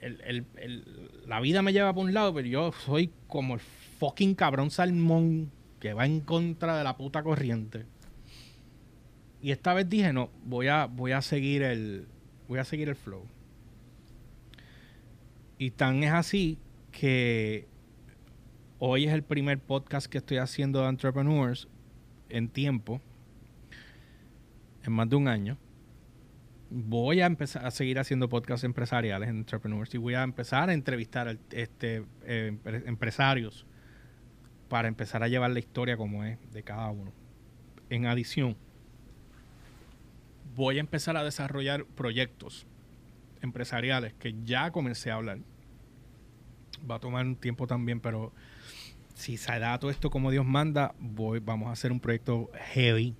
[0.00, 3.60] El, el, el, la vida me lleva por un lado, pero yo soy como el
[3.98, 7.86] fucking cabrón salmón que va en contra de la puta corriente.
[9.40, 12.06] Y esta vez dije, no, voy a, voy a seguir el.
[12.48, 13.24] Voy a seguir el flow.
[15.58, 16.58] Y tan es así
[16.92, 17.66] que
[18.78, 21.68] hoy es el primer podcast que estoy haciendo de entrepreneurs
[22.28, 23.00] en tiempo.
[24.84, 25.58] En más de un año.
[26.68, 30.74] Voy a empezar a seguir haciendo podcasts empresariales en entrepreneurs y voy a empezar a
[30.74, 32.56] entrevistar a este, eh,
[32.86, 33.66] empresarios
[34.68, 37.12] para empezar a llevar la historia como es de cada uno.
[37.88, 38.56] En adición,
[40.56, 42.66] voy a empezar a desarrollar proyectos
[43.42, 45.38] empresariales que ya comencé a hablar.
[46.90, 48.32] Va a tomar un tiempo también, pero
[49.14, 53.14] si se da todo esto como Dios manda, voy, vamos a hacer un proyecto heavy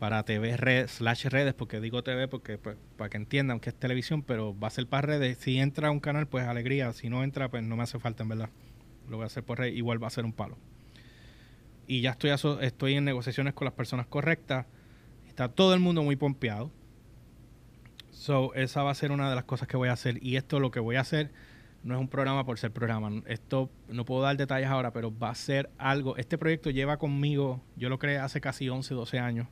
[0.00, 3.76] para TV red, slash redes, porque digo TV porque pues, para que entiendan que es
[3.76, 5.38] televisión, pero va a ser para redes.
[5.38, 6.92] Si entra un canal, pues alegría.
[6.92, 8.50] Si no entra, pues no me hace falta, en verdad.
[9.08, 10.56] Lo voy a hacer por red, igual va a ser un palo.
[11.86, 12.30] Y ya estoy,
[12.62, 14.66] estoy en negociaciones con las personas correctas
[15.30, 16.72] Está todo el mundo muy pompeado.
[18.10, 20.18] So, esa va a ser una de las cosas que voy a hacer.
[20.20, 21.30] Y esto lo que voy a hacer
[21.84, 23.22] no es un programa por ser programa.
[23.26, 26.16] Esto no puedo dar detalles ahora, pero va a ser algo.
[26.16, 29.46] Este proyecto lleva conmigo, yo lo creé hace casi 11, 12 años.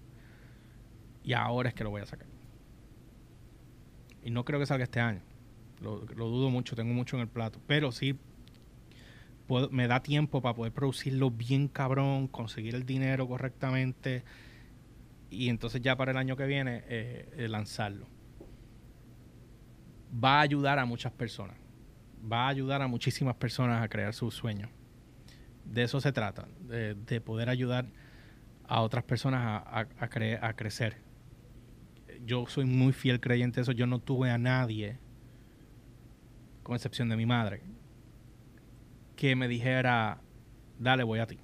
[1.23, 2.27] Y ahora es que lo voy a sacar.
[4.25, 5.21] Y no creo que salga este año.
[5.81, 7.61] Lo, dudo mucho, tengo mucho en el plato.
[7.69, 8.19] Pero sí
[9.71, 14.25] me da tiempo para poder producirlo bien cabrón, conseguir el dinero correctamente
[15.31, 18.07] y entonces ya para el año que viene eh, eh, lanzarlo.
[20.13, 21.57] Va a ayudar a muchas personas.
[22.31, 24.71] Va a ayudar a muchísimas personas a crear sus sueños.
[25.65, 27.87] De eso se trata, de, poder ayudar
[28.67, 30.97] a otras personas a, a, a crecer.
[32.25, 33.73] Yo soy muy fiel creyente de eso.
[33.73, 34.99] Yo no tuve a nadie,
[36.63, 37.63] con excepción de mi madre,
[39.15, 40.23] que me dijera,
[40.79, 41.39] dale, voy a ti.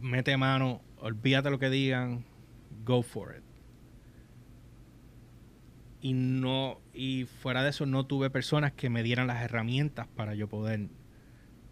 [0.00, 2.24] Mete mano, olvídate lo que digan,
[2.84, 3.44] go for it.
[6.00, 10.34] Y no, y fuera de eso no tuve personas que me dieran las herramientas para
[10.34, 10.88] yo poder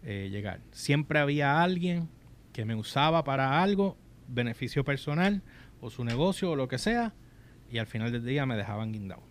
[0.03, 0.59] eh, llegar.
[0.71, 2.09] Siempre había alguien
[2.51, 3.97] que me usaba para algo,
[4.27, 5.43] beneficio personal,
[5.79, 7.13] o su negocio, o lo que sea,
[7.69, 9.23] y al final del día me dejaban guindado.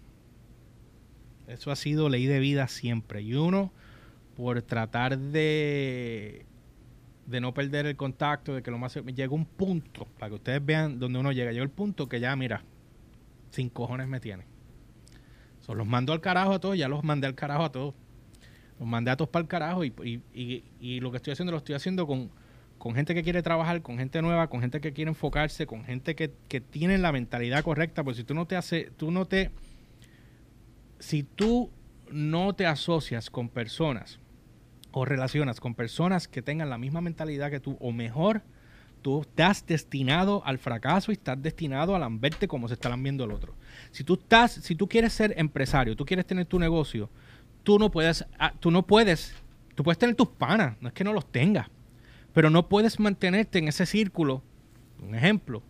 [1.46, 3.22] Eso ha sido ley de vida siempre.
[3.22, 3.72] Y uno
[4.36, 6.46] por tratar de,
[7.26, 8.94] de no perder el contacto, de que lo más...
[8.94, 12.34] Llegó un punto, para que ustedes vean donde uno llega, llegó el punto que ya,
[12.36, 12.62] mira,
[13.50, 14.44] sin cojones me tiene.
[15.60, 17.94] So, los mando al carajo a todos, ya los mandé al carajo a todos.
[18.78, 19.92] Los mandé a todos para el carajo y,
[20.32, 22.30] y, y, lo que estoy haciendo lo estoy haciendo con,
[22.78, 26.14] con gente que quiere trabajar, con gente nueva, con gente que quiere enfocarse, con gente
[26.14, 29.50] que, que tiene la mentalidad correcta, porque si tú no te hace, tú no te,
[30.98, 31.70] si tú
[32.10, 34.20] no te asocias con personas
[34.98, 38.40] o relacionas con personas que tengan la misma mentalidad que tú o mejor,
[39.02, 43.32] tú estás destinado al fracaso y estás destinado a lamberte como se está lambiendo el
[43.32, 43.54] otro.
[43.90, 47.10] Si tú estás, si tú quieres ser empresario, tú quieres tener tu negocio,
[47.62, 49.34] tú no puedes, ah, tú no puedes,
[49.74, 51.66] tú puedes tener tus panas, no es que no los tengas,
[52.32, 54.42] pero no puedes mantenerte en ese círculo.
[55.02, 55.62] Un ejemplo,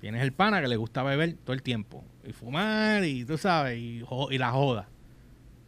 [0.00, 3.76] tienes el pana que le gusta beber todo el tiempo y fumar y tú sabes,
[3.76, 4.88] y, y la joda.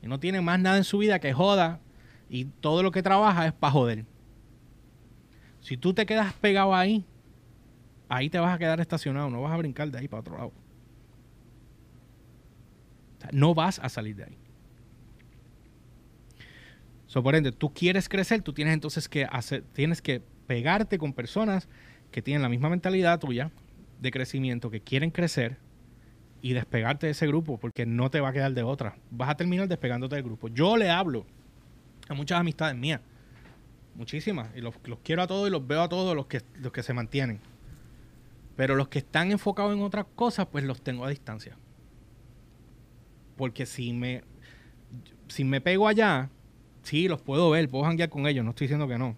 [0.01, 1.81] Y no tiene más nada en su vida que joda
[2.31, 4.05] y todo lo que trabaja es para joder.
[5.61, 7.05] Si tú te quedas pegado ahí,
[8.09, 10.53] ahí te vas a quedar estacionado, no vas a brincar de ahí para otro lado.
[13.33, 14.39] no vas a salir de ahí.
[17.07, 21.13] So, por ende, tú quieres crecer, tú tienes entonces que hacer, tienes que pegarte con
[21.13, 21.69] personas
[22.13, 23.51] que tienen la misma mentalidad tuya
[24.01, 25.59] de crecimiento, que quieren crecer
[26.41, 28.97] y despegarte de ese grupo, porque no te va a quedar de otra.
[29.11, 30.49] Vas a terminar despegándote del grupo.
[30.49, 31.27] Yo le hablo
[32.15, 33.01] muchas amistades mías.
[33.95, 34.49] Muchísimas.
[34.57, 36.93] Y los, quiero a todos y los veo a todos los que, los que se
[36.93, 37.41] mantienen.
[38.57, 41.57] Pero los que están enfocados en otras cosas, pues los tengo a distancia.
[43.37, 44.23] Porque si me,
[45.29, 46.31] si me pego allá,
[46.83, 49.17] sí, los puedo ver, puedo janguear con ellos, no estoy diciendo que no.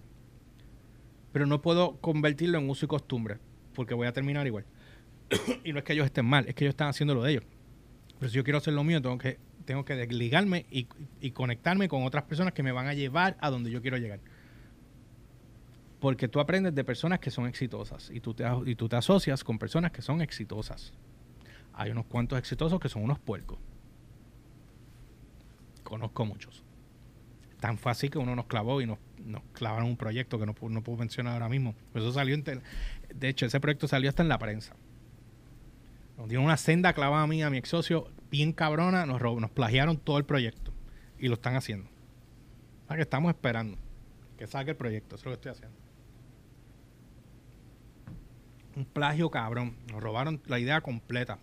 [1.31, 3.39] Pero no puedo convertirlo en uso y costumbre,
[3.73, 4.65] porque voy a terminar igual.
[5.63, 7.43] y no es que ellos estén mal, es que ellos están haciendo lo de ellos.
[8.19, 10.85] Pero si yo quiero hacer lo mío, tengo que tengo que desligarme y,
[11.31, 14.19] conectarme con otras personas que me van a llevar a donde yo quiero llegar.
[15.99, 19.43] Porque tú aprendes de personas que son exitosas y tú, te, y tú te asocias
[19.43, 20.93] con personas que son exitosas.
[21.73, 23.57] Hay unos cuantos exitosos que son unos puercos.
[25.83, 26.63] Conozco muchos.
[27.59, 30.83] Tan fácil que uno nos clavó y nos, nos clavaron un proyecto que no, no
[30.83, 31.75] puedo mencionar ahora mismo.
[31.93, 34.75] Eso salió de hecho, ese proyecto salió hasta en la prensa.
[36.17, 39.51] Nos dieron una senda clavada a mí, a mi ex socio, bien cabrona, nos, nos
[39.51, 40.73] plagiaron todo el proyecto.
[41.19, 41.87] Y lo están haciendo.
[42.89, 43.77] O que estamos esperando
[44.37, 45.15] que salga el proyecto.
[45.15, 45.77] Eso es lo que estoy haciendo.
[48.75, 49.77] Un plagio cabrón.
[49.91, 51.37] Nos robaron la idea completa.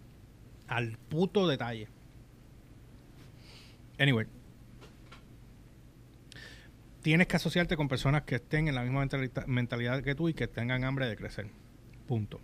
[0.66, 1.86] Al puto detalle.
[3.96, 4.26] Anyway.
[7.02, 9.06] Tienes que asociarte con personas que estén en la misma
[9.46, 11.46] mentalidad que tú y que tengan hambre de crecer.
[12.08, 12.40] Punto.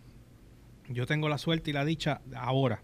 [0.88, 2.80] Yo tengo la suerte y la dicha ahora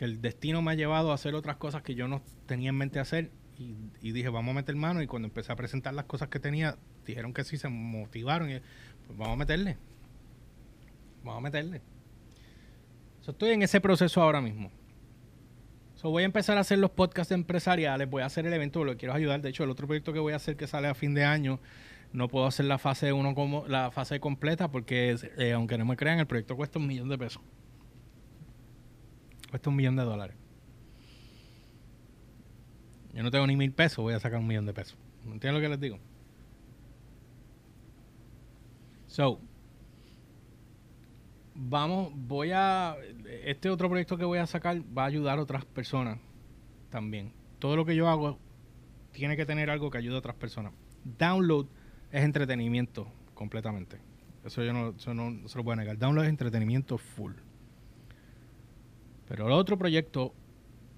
[0.00, 2.74] que el destino me ha llevado a hacer otras cosas que yo no tenía en
[2.74, 6.30] mente hacer y, dije, vamos a meter mano y cuando empecé a presentar las cosas
[6.30, 8.60] que tenía, dijeron que sí, se motivaron y
[9.06, 9.76] pues vamos a meterle.
[11.22, 11.82] Vamos a meterle.
[13.28, 14.72] estoy en ese proceso ahora mismo.
[16.02, 19.12] voy a empezar a hacer los podcasts empresariales, voy a hacer el evento, lo quiero
[19.12, 19.42] ayudar.
[19.42, 21.60] De hecho, el otro proyecto que voy a hacer que sale a fin de año,
[22.14, 25.98] no puedo hacer la fase uno como la fase completa porque eh, aunque no me
[25.98, 27.42] crean, el proyecto cuesta un millón de pesos.
[29.50, 30.36] Cuesta un millón de dólares.
[33.12, 34.96] Yo no tengo ni mil pesos, voy a sacar un millón de pesos.
[35.24, 35.98] ¿Entienden lo que les digo?
[39.08, 39.40] So,
[41.54, 42.96] vamos, voy a.
[43.44, 46.20] Este otro proyecto que voy a sacar va a ayudar a otras personas
[46.90, 47.32] también.
[47.58, 48.38] Todo lo que yo hago
[49.10, 50.72] tiene que tener algo que ayude a otras personas.
[51.18, 51.66] Download
[52.12, 53.98] es entretenimiento completamente.
[54.44, 55.98] Eso yo no, eso no se lo puedo negar.
[55.98, 57.32] Download es entretenimiento full.
[59.30, 60.34] Pero el otro proyecto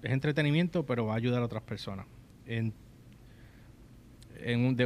[0.01, 2.07] es entretenimiento, pero va a ayudar a otras personas.
[2.47, 2.73] De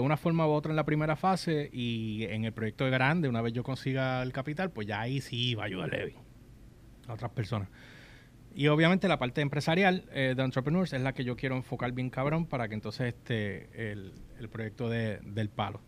[0.01, 3.41] una forma u otra en la primera fase y en el proyecto de grande, una
[3.41, 5.97] vez yo consiga el capital, pues ya ahí sí va a ayudar
[7.07, 7.69] a otras personas.
[8.53, 12.09] Y obviamente la parte empresarial eh, de Entrepreneurs es la que yo quiero enfocar bien
[12.09, 14.11] cabrón para que entonces este el,
[14.51, 15.79] proyecto de, del palo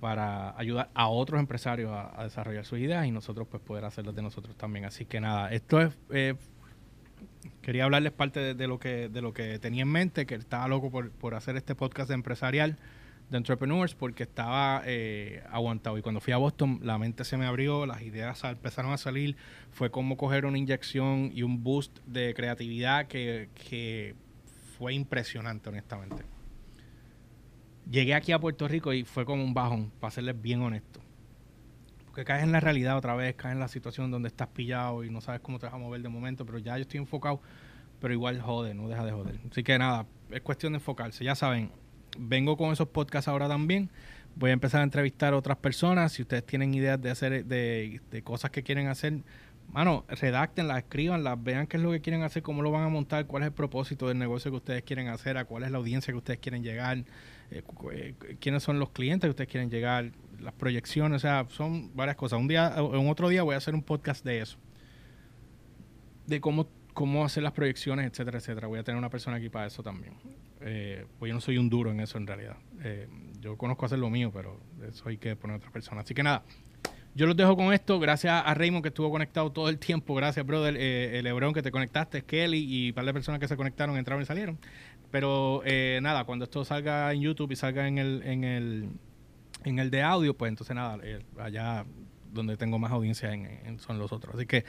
[0.00, 4.22] para ayudar a otros empresarios a, desarrollar sus ideas y nosotros pues poder hacerlo de
[4.22, 4.84] nosotros también.
[4.84, 6.34] Así que nada, esto es eh,
[7.62, 10.90] quería hablarles parte de, lo que de lo que tenía en mente, que estaba loco
[10.90, 12.78] por, por hacer este podcast empresarial
[13.30, 17.46] de entrepreneurs porque estaba eh, aguantado y cuando fui a Boston la mente se me
[17.46, 19.36] abrió, las ideas empezaron a salir,
[19.70, 24.16] fue como coger una inyección y un boost de creatividad que, que
[24.76, 26.24] fue impresionante honestamente.
[27.88, 31.00] Llegué aquí a Puerto Rico y fue como un bajón, para serles bien honesto.
[32.06, 35.10] Porque caes en la realidad otra vez, caes en la situación donde estás pillado y
[35.10, 37.40] no sabes cómo te vas a mover de momento, pero ya yo estoy enfocado,
[38.00, 39.38] pero igual jode, no deja de joder.
[39.50, 41.24] Así que nada, es cuestión de enfocarse.
[41.24, 41.70] Ya saben,
[42.18, 43.90] vengo con esos podcasts ahora también.
[44.36, 46.12] Voy a empezar a entrevistar a otras personas.
[46.12, 49.20] Si ustedes tienen ideas de hacer, de, cosas que quieren hacer,
[49.72, 53.26] mano, redactenlas, escríbanlas, vean qué es lo que quieren hacer, cómo lo van a montar,
[53.26, 56.12] cuál es el propósito del negocio que ustedes quieren hacer, a cuál es la audiencia
[56.12, 57.04] que ustedes quieren llegar,
[57.50, 61.94] eh, eh, quiénes son los clientes que ustedes quieren llegar, las proyecciones, o sea, son
[61.94, 62.38] varias cosas.
[62.38, 64.58] Un día, en otro día voy a hacer un podcast de eso,
[66.26, 68.68] de cómo, cómo hacer las proyecciones, etcétera, etcétera.
[68.68, 70.14] Voy a tener una persona aquí para eso también.
[70.62, 72.56] Eh, pues yo no soy un duro en eso en realidad.
[72.82, 73.08] Eh,
[73.40, 76.02] yo conozco hacer lo mío, pero eso hay que poner a otra persona.
[76.02, 76.44] Así que nada,
[77.14, 77.98] yo los dejo con esto.
[77.98, 80.14] Gracias a Raymond que estuvo conectado todo el tiempo.
[80.14, 80.76] Gracias, brother.
[80.76, 83.96] Eh, el Lebron que te conectaste, Kelly y un par de personas que se conectaron,
[83.96, 84.58] entraron y salieron.
[85.10, 88.88] Pero eh, nada, cuando esto salga en YouTube y salga en el, en el,
[89.64, 90.98] en el de audio, pues entonces nada,
[91.38, 91.84] allá
[92.32, 93.30] donde tengo más audiencia
[93.78, 94.34] son los otros.
[94.34, 94.64] Así que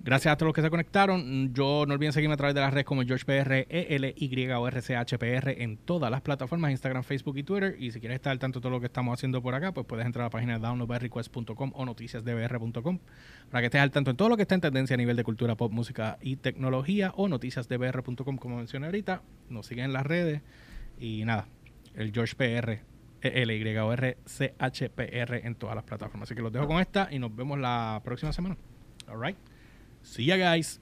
[0.00, 1.52] Gracias a todos los que se conectaron.
[1.52, 6.10] Yo no olviden seguirme a través de las redes como GeorgePR, ELY o en todas
[6.10, 7.76] las plataformas, Instagram, Facebook y Twitter.
[7.78, 9.86] Y si quieres estar al tanto de todo lo que estamos haciendo por acá, pues
[9.86, 12.98] puedes entrar a la página downloadbyrequest.com o noticiasdbr.com
[13.50, 15.24] para que estés al tanto en todo lo que está en tendencia a nivel de
[15.24, 19.22] cultura, pop, música y tecnología o noticiasdbr.com como mencioné ahorita.
[19.50, 20.42] Nos siguen en las redes
[21.00, 21.48] y nada,
[21.94, 22.80] el GeorgePR,
[23.20, 26.28] ELY o RCHPR en todas las plataformas.
[26.28, 28.56] Así que los dejo con esta y nos vemos la próxima semana.
[29.08, 29.36] All right.
[30.02, 30.78] See ya, guys.